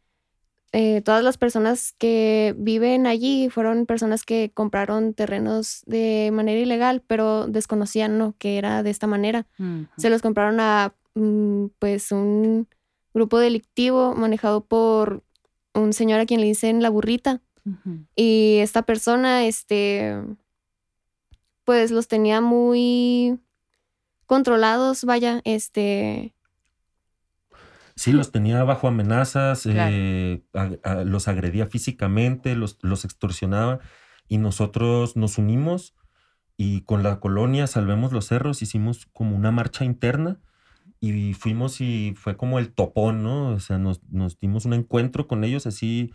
[0.72, 7.02] eh, todas las personas que viven allí fueron personas que compraron terrenos de manera ilegal,
[7.08, 8.36] pero desconocían ¿no?
[8.38, 9.48] que era de esta manera.
[9.98, 12.68] Se los compraron a, mm, pues, un
[13.14, 15.24] grupo delictivo manejado por
[15.74, 17.42] un señor a quien le dicen la burrita.
[18.16, 20.22] Y esta persona, este,
[21.64, 23.40] pues los tenía muy
[24.26, 26.34] controlados, vaya, este...
[27.96, 30.44] Sí, los tenía bajo amenazas, eh,
[31.06, 33.80] los agredía físicamente, los, los extorsionaba
[34.28, 35.96] y nosotros nos unimos
[36.58, 40.40] y con la colonia Salvemos los Cerros hicimos como una marcha interna
[41.00, 43.50] y fuimos y fue como el topón, ¿no?
[43.50, 46.12] O sea, nos, nos dimos un encuentro con ellos así,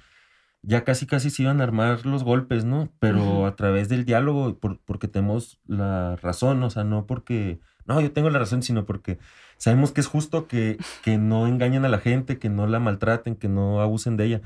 [0.62, 2.92] ya casi casi se iban a armar los golpes, ¿no?
[2.98, 8.12] Pero a través del diálogo, porque tenemos la razón, o sea, no porque no, yo
[8.12, 9.18] tengo la razón, sino porque
[9.56, 13.34] sabemos que es justo que, que no engañen a la gente, que no la maltraten,
[13.34, 14.42] que no abusen de ella.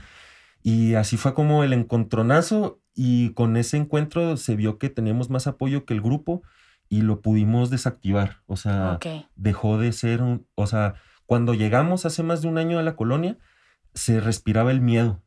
[0.62, 5.46] Y así fue como el encontronazo y con ese encuentro se vio que teníamos más
[5.46, 6.42] apoyo que el grupo
[6.88, 8.38] y lo pudimos desactivar.
[8.46, 8.98] O sea,
[9.36, 10.94] dejó de ser un, o sea,
[11.26, 13.36] cuando llegamos hace más de un año a la colonia,
[13.94, 15.20] se respiraba el miedo.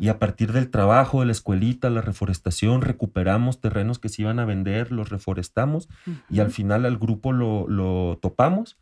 [0.00, 4.40] Y a partir del trabajo, de la escuelita, la reforestación, recuperamos terrenos que se iban
[4.40, 5.88] a vender, los reforestamos
[6.28, 8.76] y al final al grupo lo, lo, topamos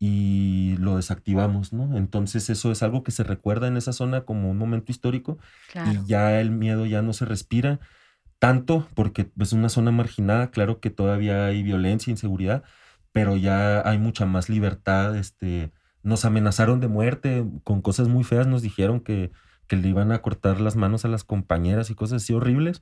[0.00, 1.96] y lo desactivamos, ¿no?
[1.96, 5.38] Entonces eso es algo que se recuerda en esa zona como un momento histórico
[5.74, 7.78] y ya el miedo ya no se respira
[8.40, 12.64] tanto porque es una zona marginada, claro que todavía hay violencia, inseguridad,
[13.12, 15.70] pero ya hay mucha más libertad, este,
[16.06, 19.32] nos amenazaron de muerte con cosas muy feas, nos dijeron que,
[19.68, 22.80] le iban a cortar las manos a las compañeras y cosas así horribles,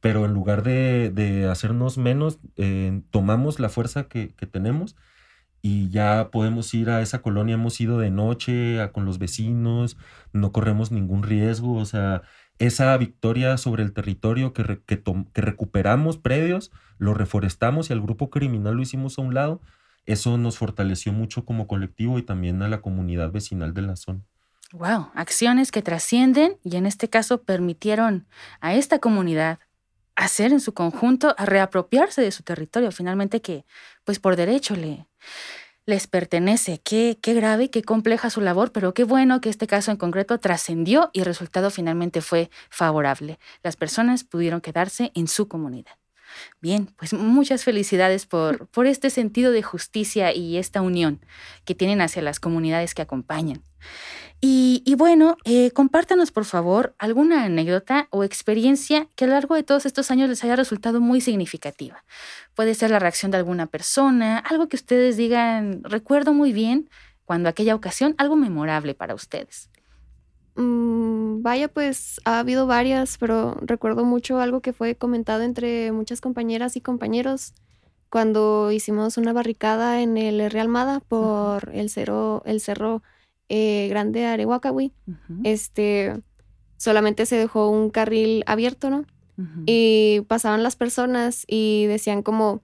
[0.00, 4.94] pero en lugar de, hacernos menos, eh, tomamos la fuerza que, tenemos
[5.60, 9.96] y ya podemos ir a esa colonia, hemos ido de noche con los vecinos,
[10.32, 12.22] no corremos ningún riesgo, o sea,
[12.58, 18.76] esa victoria sobre el territorio que, que recuperamos predios, lo reforestamos y al grupo criminal
[18.76, 19.60] lo hicimos a un lado,
[20.06, 24.20] eso nos fortaleció mucho como colectivo y también a la comunidad vecinal de la zona.
[24.72, 28.26] Wow, acciones que trascienden y en este caso permitieron
[28.60, 29.58] a esta comunidad
[30.16, 33.64] hacer en su conjunto a reapropiarse de su territorio, finalmente que
[34.04, 35.06] pues por derecho le
[35.86, 36.80] les pertenece.
[36.84, 40.38] Qué, qué grave, qué compleja su labor, pero qué bueno que este caso en concreto
[40.38, 43.38] trascendió y el resultado finalmente fue favorable.
[43.62, 46.01] Las personas pudieron quedarse en su comunidad.
[46.60, 51.20] Bien, pues muchas felicidades por, por este sentido de justicia y esta unión
[51.64, 53.62] que tienen hacia las comunidades que acompañan.
[54.44, 59.62] Y, bueno, eh, compártanos por favor alguna anécdota o experiencia que a lo largo de
[59.62, 62.04] todos estos años les haya resultado muy significativa.
[62.54, 66.90] Puede ser la reacción de alguna persona, algo que ustedes digan, recuerdo muy bien
[67.24, 69.70] cuando aquella ocasión, algo memorable para ustedes.
[70.54, 76.20] Mm, vaya, pues ha habido varias, pero recuerdo mucho algo que fue comentado entre muchas
[76.20, 77.54] compañeras y compañeros
[78.10, 83.02] cuando hicimos una barricada en el Real Almada por el cerro, el cerro
[83.48, 84.92] eh, grande Arehuacahui.
[85.44, 86.20] Este
[86.76, 89.06] solamente se dejó un carril abierto, ¿no?
[89.64, 92.60] Y pasaban las personas y decían como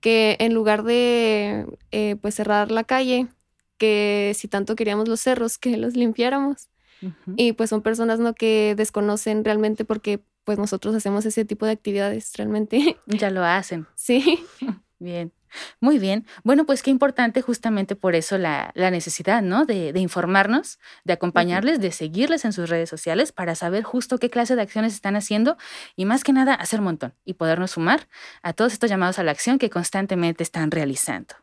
[0.00, 3.28] que en lugar de eh, pues cerrar la calle,
[3.76, 6.68] que si tanto queríamos los cerros, que los limpiáramos.
[7.36, 8.34] Y pues son personas ¿no?
[8.34, 12.96] que desconocen realmente porque pues nosotros hacemos ese tipo de actividades realmente.
[13.06, 13.86] Ya lo hacen.
[13.94, 14.44] Sí.
[14.98, 15.32] Bien.
[15.80, 16.26] Muy bien.
[16.44, 19.64] Bueno, pues qué importante justamente por eso la, necesidad, ¿no?
[19.64, 24.56] De, informarnos, de acompañarles, de seguirles en sus redes sociales para saber justo qué clase
[24.56, 25.56] de acciones están haciendo
[25.96, 28.08] y más que nada hacer un montón y podernos sumar
[28.42, 31.34] a todos estos llamados a la acción que constantemente están realizando.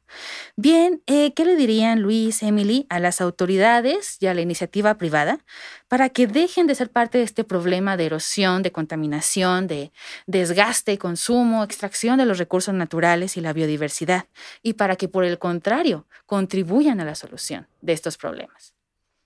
[0.55, 5.39] Bien, eh, ¿qué le dirían Luis, Emily, a las autoridades y a la iniciativa privada
[5.88, 9.91] para que dejen de ser parte de este problema de erosión, de contaminación, de
[10.26, 14.26] desgaste, consumo, extracción de los recursos naturales y la biodiversidad,
[14.64, 18.74] y para que por el contrario contribuyan a la solución de estos problemas?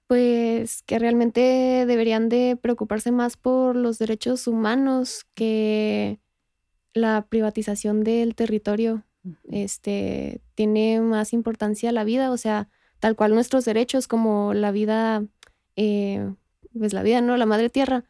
[0.07, 6.19] Pues que realmente deberían de preocuparse más por los derechos humanos que
[6.93, 9.05] la privatización del territorio
[9.49, 12.69] este, tiene más importancia la vida, o sea,
[12.99, 15.23] tal cual nuestros derechos como la vida,
[15.75, 16.33] eh,
[16.77, 17.37] pues la vida, ¿no?
[17.37, 18.03] La madre tierra,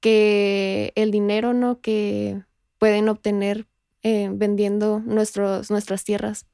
[0.00, 1.80] que el dinero, ¿no?
[1.80, 2.42] Que
[2.78, 3.66] pueden obtener
[4.02, 6.46] eh, vendiendo nuestros, nuestras tierras.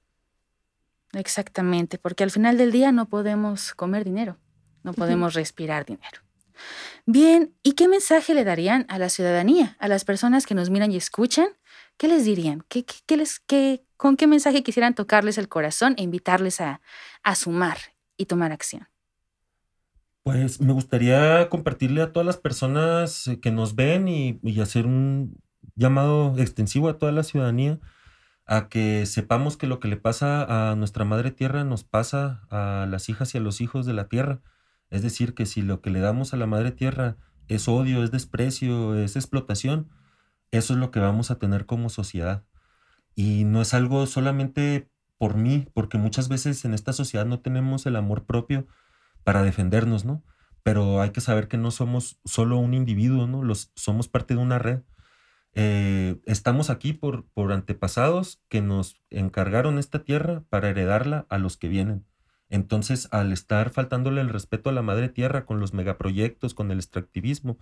[1.12, 4.38] Exactamente, porque al final del día no podemos comer dinero,
[4.82, 6.20] no podemos respirar dinero.
[7.04, 10.92] Bien, ¿y qué mensaje le darían a la ciudadanía, a las personas que nos miran
[10.92, 11.48] y escuchan
[12.02, 12.64] ¿qué les dirían?
[12.68, 12.84] ¿Qué,
[13.16, 16.80] les, qué, ¿Con qué mensaje quisieran tocarles el corazón e invitarles a,
[17.36, 17.78] sumar
[18.16, 18.88] y tomar acción?
[20.24, 25.40] Pues me gustaría compartirle a todas las personas eh, que nos ven y, hacer un
[25.76, 27.78] llamado extensivo a toda la ciudadanía
[28.46, 32.84] a que sepamos que lo que le pasa a nuestra madre tierra nos pasa a
[32.90, 34.40] las hijas y a los hijos de la tierra.
[34.90, 38.10] Es decir, que si lo que le damos a la madre tierra es odio, es
[38.10, 39.88] desprecio, es explotación,
[40.52, 42.44] eso es lo que vamos a tener como sociedad.
[43.14, 44.88] Y no es algo solamente
[45.18, 48.66] por mí, porque muchas veces en esta sociedad no tenemos el amor propio
[49.24, 50.22] para defendernos, ¿no?
[50.62, 53.42] Pero hay que saber que no somos solo un individuo, ¿no?
[53.42, 54.82] Los, somos parte de una red.
[55.54, 61.56] Eh, estamos aquí por, por antepasados que nos encargaron esta tierra para heredarla a los
[61.56, 62.06] que vienen.
[62.48, 66.78] Entonces, al estar faltándole el respeto a la madre tierra con los megaproyectos, con el
[66.78, 67.58] extractivismo,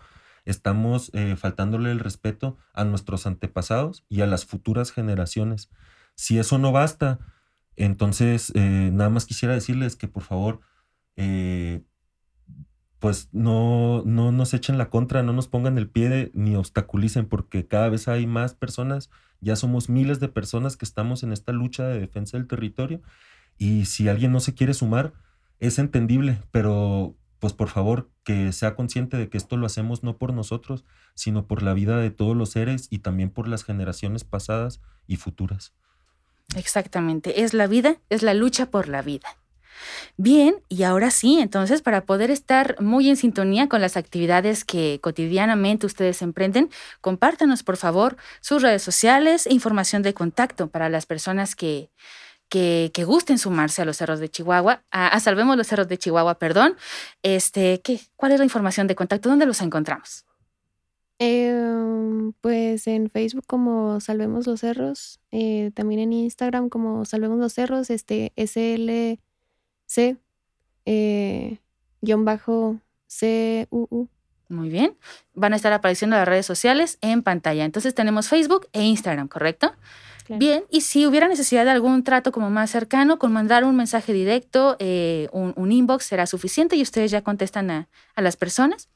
[0.50, 5.70] estamos eh, faltándole el respeto a nuestros antepasados y a las futuras generaciones.
[6.14, 7.18] Si eso no basta,
[7.76, 10.60] entonces eh, nada más quisiera decirles que por favor,
[11.16, 11.82] eh,
[12.98, 17.66] pues no, no nos echen la contra, no nos pongan el pie ni obstaculicen, porque
[17.66, 21.88] cada vez hay más personas, ya somos miles de personas que estamos en esta lucha
[21.88, 23.00] de defensa del territorio,
[23.56, 25.14] y si alguien no se quiere sumar,
[25.58, 30.18] es entendible, pero pues por favor que sea consciente de que esto lo hacemos no
[30.18, 30.84] por nosotros,
[31.14, 35.16] sino por la vida de todos los seres y también por las generaciones pasadas y
[35.16, 35.72] futuras.
[36.54, 39.36] Exactamente, es la vida, es la lucha por la vida.
[40.18, 44.98] Bien, y ahora sí, entonces, para poder estar muy en sintonía con las actividades que
[45.00, 46.68] cotidianamente ustedes emprenden,
[47.00, 51.90] compártanos, por favor, sus redes sociales e información de contacto para las personas que,
[52.50, 56.76] que, gusten sumarse a los cerros de Chihuahua, a, Salvemos los Cerros de Chihuahua, perdón.
[57.22, 59.28] Este, ¿qué, ¿Cuál es la información de contacto?
[59.28, 60.26] ¿Dónde los encontramos?
[61.18, 67.52] Em, pues en Facebook como Salvemos los Cerros, eh, también en Instagram como Salvemos los
[67.54, 70.16] Cerros, este SLC,
[70.86, 71.58] eh,
[72.00, 72.78] guion bajo
[73.08, 74.08] CUU.
[74.48, 74.96] Muy bien.
[75.34, 77.64] Van a estar apareciendo las redes sociales en pantalla.
[77.64, 79.72] Entonces tenemos Facebook e Instagram, ¿correcto?
[80.38, 84.12] Bien, y si hubiera necesidad de algún trato como más cercano, con mandar un mensaje
[84.12, 88.90] directo, eh, un, inbox será suficiente y ustedes ya contestan a, las personas.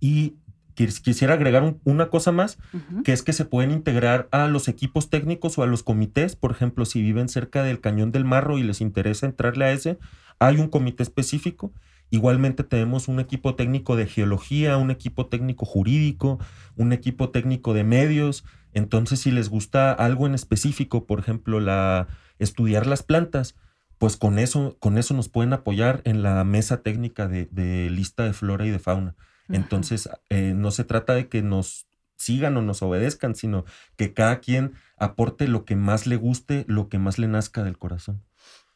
[0.00, 0.34] Y
[0.76, 2.58] quisiera agregar una cosa más,
[3.02, 6.36] que es que se pueden integrar a los equipos técnicos o a los comités.
[6.36, 9.98] Por ejemplo, si viven cerca del Cañón del Marro y les interesa entrarle a ese,
[10.38, 11.72] hay un comité específico.
[12.10, 16.38] Igualmente tenemos un equipo técnico de geología, un equipo técnico jurídico,
[16.76, 18.44] un equipo técnico de medios.
[18.74, 22.06] Entonces, si les gusta algo en específico, por ejemplo, la,
[22.38, 23.56] estudiar las plantas,
[23.98, 28.34] pues con eso, con eso nos pueden apoyar en la mesa técnica de lista de
[28.34, 29.16] flora y de fauna.
[29.48, 31.86] Entonces, eh, no se trata de que nos
[32.16, 33.64] sigan o nos obedezcan, sino
[33.96, 37.78] que cada quien aporte lo que más le guste, lo que más le nazca del
[37.78, 38.22] corazón.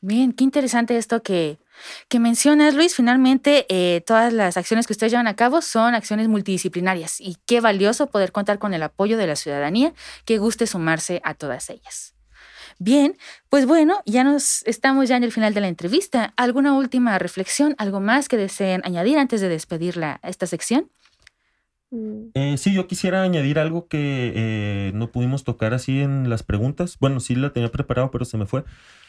[0.02, 1.58] Bien, qué interesante esto que,
[2.08, 2.94] que mencionas, Luis.
[2.94, 7.60] Finalmente, eh, todas las acciones que ustedes llevan a cabo son acciones multidisciplinarias y qué
[7.60, 9.92] valioso poder contar con el apoyo de la ciudadanía
[10.24, 12.14] que guste sumarse a todas ellas.
[12.82, 13.18] Bien,
[13.50, 16.32] pues bueno, ya nos estamos ya en el final de la entrevista.
[16.38, 20.90] ¿Alguna última reflexión, algo más que deseen añadir antes de despedir esta sección?
[21.90, 22.30] Mm.
[22.32, 26.96] Eh, sí, yo quisiera añadir algo que eh, no pudimos tocar así en las preguntas.
[26.98, 28.64] Bueno, sí la tenía preparado, pero se me fue.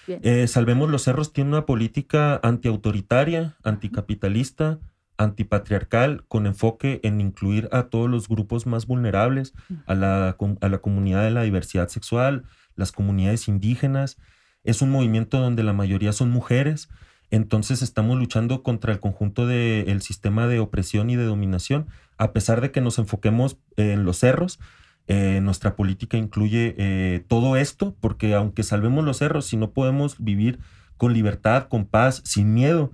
[0.06, 4.80] Eh, Salvemos los Cerros tiene una política antiautoritaria, anticapitalista,
[5.16, 9.54] antipatriarcal, con enfoque en incluir a todos los grupos más vulnerables,
[9.86, 12.44] a la, a la comunidad de la diversidad sexual,
[12.76, 14.18] las comunidades indígenas.
[14.64, 16.90] Es un movimiento donde la mayoría son mujeres.
[17.30, 21.88] Entonces estamos luchando contra el conjunto del sistema de opresión y de dominación.
[22.18, 24.60] A pesar de que nos enfoquemos en los cerros,
[25.08, 30.18] eh, nuestra política incluye eh, todo esto, porque aunque salvemos los cerros, si no podemos
[30.20, 30.60] vivir
[30.98, 32.92] con libertad, con paz, sin miedo,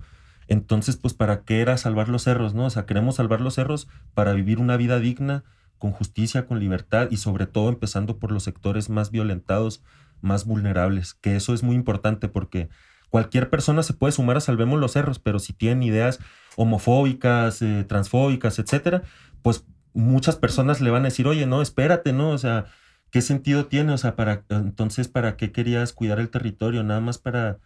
[0.48, 2.64] entonces, pues, ¿para qué era salvar los cerros, no?
[2.64, 5.44] O sea, queremos salvar los cerros para vivir una vida digna,
[5.78, 9.82] con justicia, con libertad y sobre todo empezando por los sectores más violentados,
[10.20, 12.68] más vulnerables, que eso es muy importante porque
[13.10, 16.18] cualquier persona se puede sumar a Salvemos los Cerros, pero si tienen ideas
[16.56, 19.02] homofóbicas, eh, transfóbicas, etcétera,
[19.42, 19.64] pues
[19.94, 22.30] muchas personas le van a decir, oye, no, espérate, ¿no?
[22.30, 22.66] O sea,
[23.10, 23.92] ¿qué sentido tiene?
[23.92, 26.82] O sea, para, entonces, ¿para qué querías cuidar el territorio?
[26.82, 27.58] Nada más para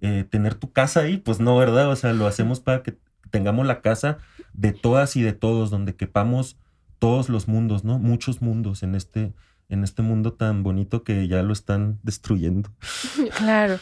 [0.00, 1.90] eh, tener tu casa ahí, pues no, ¿verdad?
[1.90, 2.98] O sea, lo hacemos para que
[3.30, 4.18] tengamos la casa
[4.52, 6.58] de todas y de todos, donde quepamos
[6.98, 7.98] todos los mundos, ¿no?
[7.98, 9.32] Muchos mundos en este,
[9.68, 12.70] en este mundo tan bonito que ya lo están destruyendo.
[13.36, 13.78] Claro.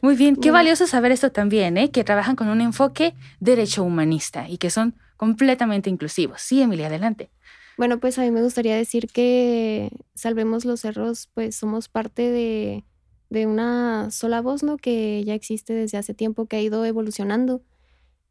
[0.00, 1.90] Muy bien, qué valioso saber esto también, ¿eh?
[1.90, 6.40] que trabajan con un enfoque derecho humanista y que son completamente inclusivos.
[6.40, 7.30] Sí, Emilia, adelante.
[7.76, 12.84] Bueno, pues a mí me gustaría decir que Salvemos los Cerros, pues somos parte de,
[13.30, 14.76] de una sola voz, ¿no?
[14.76, 17.62] Que ya existe desde hace tiempo, que ha ido evolucionando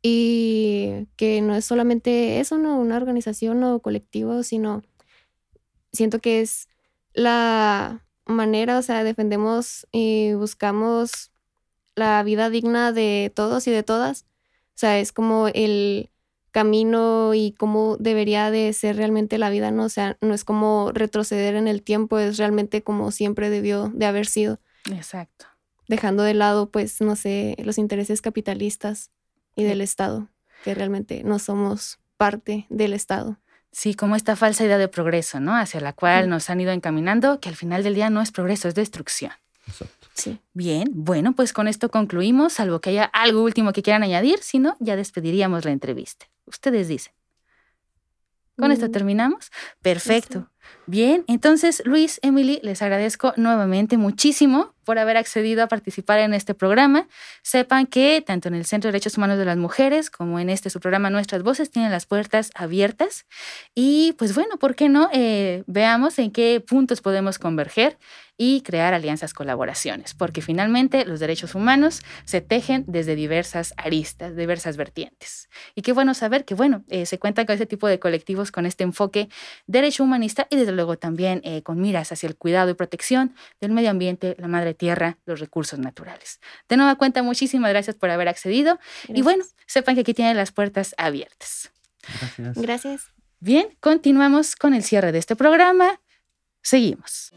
[0.05, 2.77] y que no es solamente eso, ¿no?
[2.77, 4.83] Una organización o colectivo, sino
[5.93, 6.67] siento que es
[7.13, 11.31] la manera, o sea, defendemos y buscamos
[11.95, 14.25] la vida digna de todos y de todas.
[14.69, 16.09] O sea, es como el
[16.51, 19.85] camino y cómo debería de ser realmente la vida, ¿no?
[19.85, 24.05] O sea, no es como retroceder en el tiempo, es realmente como siempre debió de
[24.05, 24.59] haber sido.
[24.91, 25.45] Exacto.
[25.87, 29.11] Dejando de lado, pues, no sé, los intereses capitalistas
[29.55, 30.29] y del Estado,
[30.63, 33.39] que realmente no somos parte del Estado.
[33.71, 35.55] Sí, como esta falsa idea de progreso, ¿no?
[35.55, 38.67] Hacia la cual nos han ido encaminando, que al final del día no es progreso,
[38.67, 39.31] es destrucción.
[39.67, 40.07] Exacto.
[40.13, 40.39] Sí.
[40.53, 44.59] Bien, bueno, pues con esto concluimos, salvo que haya algo último que quieran añadir, si
[44.59, 46.27] no, ya despediríamos la entrevista.
[46.45, 47.13] Ustedes dicen.
[48.57, 48.91] ¿Con esto mm.
[48.91, 49.51] terminamos?
[49.81, 50.49] Perfecto.
[50.85, 56.53] Bien, entonces Luis, Emily, les agradezco nuevamente muchísimo por haber accedido a participar en este
[56.53, 57.07] programa.
[57.41, 60.69] Sepan que tanto en el Centro de Derechos Humanos de las Mujeres como en este
[60.69, 63.25] su programa Nuestras Voces tienen las puertas abiertas.
[63.73, 65.09] Y pues bueno, ¿por qué no?
[65.13, 67.97] Eh, veamos en qué puntos podemos converger
[68.35, 74.75] y crear alianzas, colaboraciones, porque finalmente los derechos humanos se tejen desde diversas aristas, diversas
[74.75, 75.49] vertientes.
[75.75, 78.65] Y qué bueno saber que, bueno, eh, se cuentan con ese tipo de colectivos con
[78.65, 79.29] este enfoque
[79.67, 83.71] derecho humanista y desde luego también eh, con miras hacia el cuidado y protección del
[83.71, 86.39] medio ambiente, la madre tierra, los recursos naturales.
[86.69, 90.51] De nueva cuenta, muchísimas gracias por haber accedido y bueno, sepan que aquí tienen las
[90.51, 91.71] puertas abiertas.
[92.37, 92.57] Gracias.
[92.57, 93.01] Gracias.
[93.39, 95.99] Bien, continuamos con el cierre de este programa.
[96.61, 97.33] Seguimos.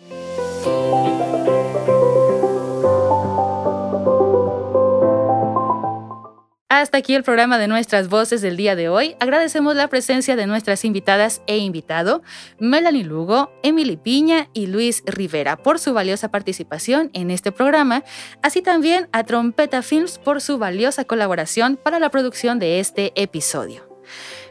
[6.87, 9.17] Hasta aquí el programa de nuestras voces del día de hoy.
[9.19, 12.23] Agradecemos la presencia de nuestras invitadas e invitado,
[12.61, 18.05] Melanie Lugo, Emily Piña y Luis Rivera, por su valiosa participación en este programa,
[18.41, 23.86] así también a Trompeta Films por su valiosa colaboración para la producción de este episodio.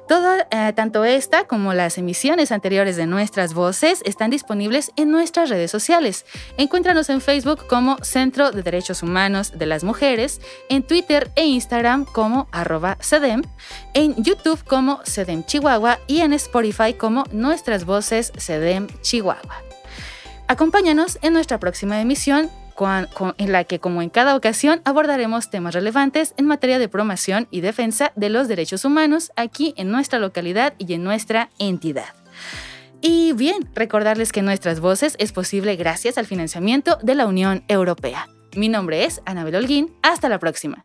[0.08, 5.49] Todo, eh, tanto esta como las emisiones anteriores de nuestras voces están disponibles en nuestras
[5.49, 6.26] redes sociales.
[6.58, 12.06] Encuéntranos en Facebook como Centro de Derechos Humanos de las Mujeres, en Twitter e Instagram
[12.06, 13.41] como arroba CEDEM,
[13.95, 19.64] en YouTube como CEDEM Chihuahua y en Spotify como Nuestras Voces CEDEM Chihuahua.
[20.47, 22.51] Acompáñanos en nuestra próxima emisión
[23.38, 27.61] en la que, como en cada ocasión, abordaremos temas relevantes en materia de promoción y
[27.61, 32.13] defensa de los derechos humanos aquí en nuestra localidad y en nuestra entidad.
[33.01, 38.28] Y bien, recordarles que nuestras voces es posible gracias al financiamiento de la Unión Europea.
[38.55, 39.93] Mi nombre es Anabel Holguín.
[40.01, 40.85] Hasta la próxima.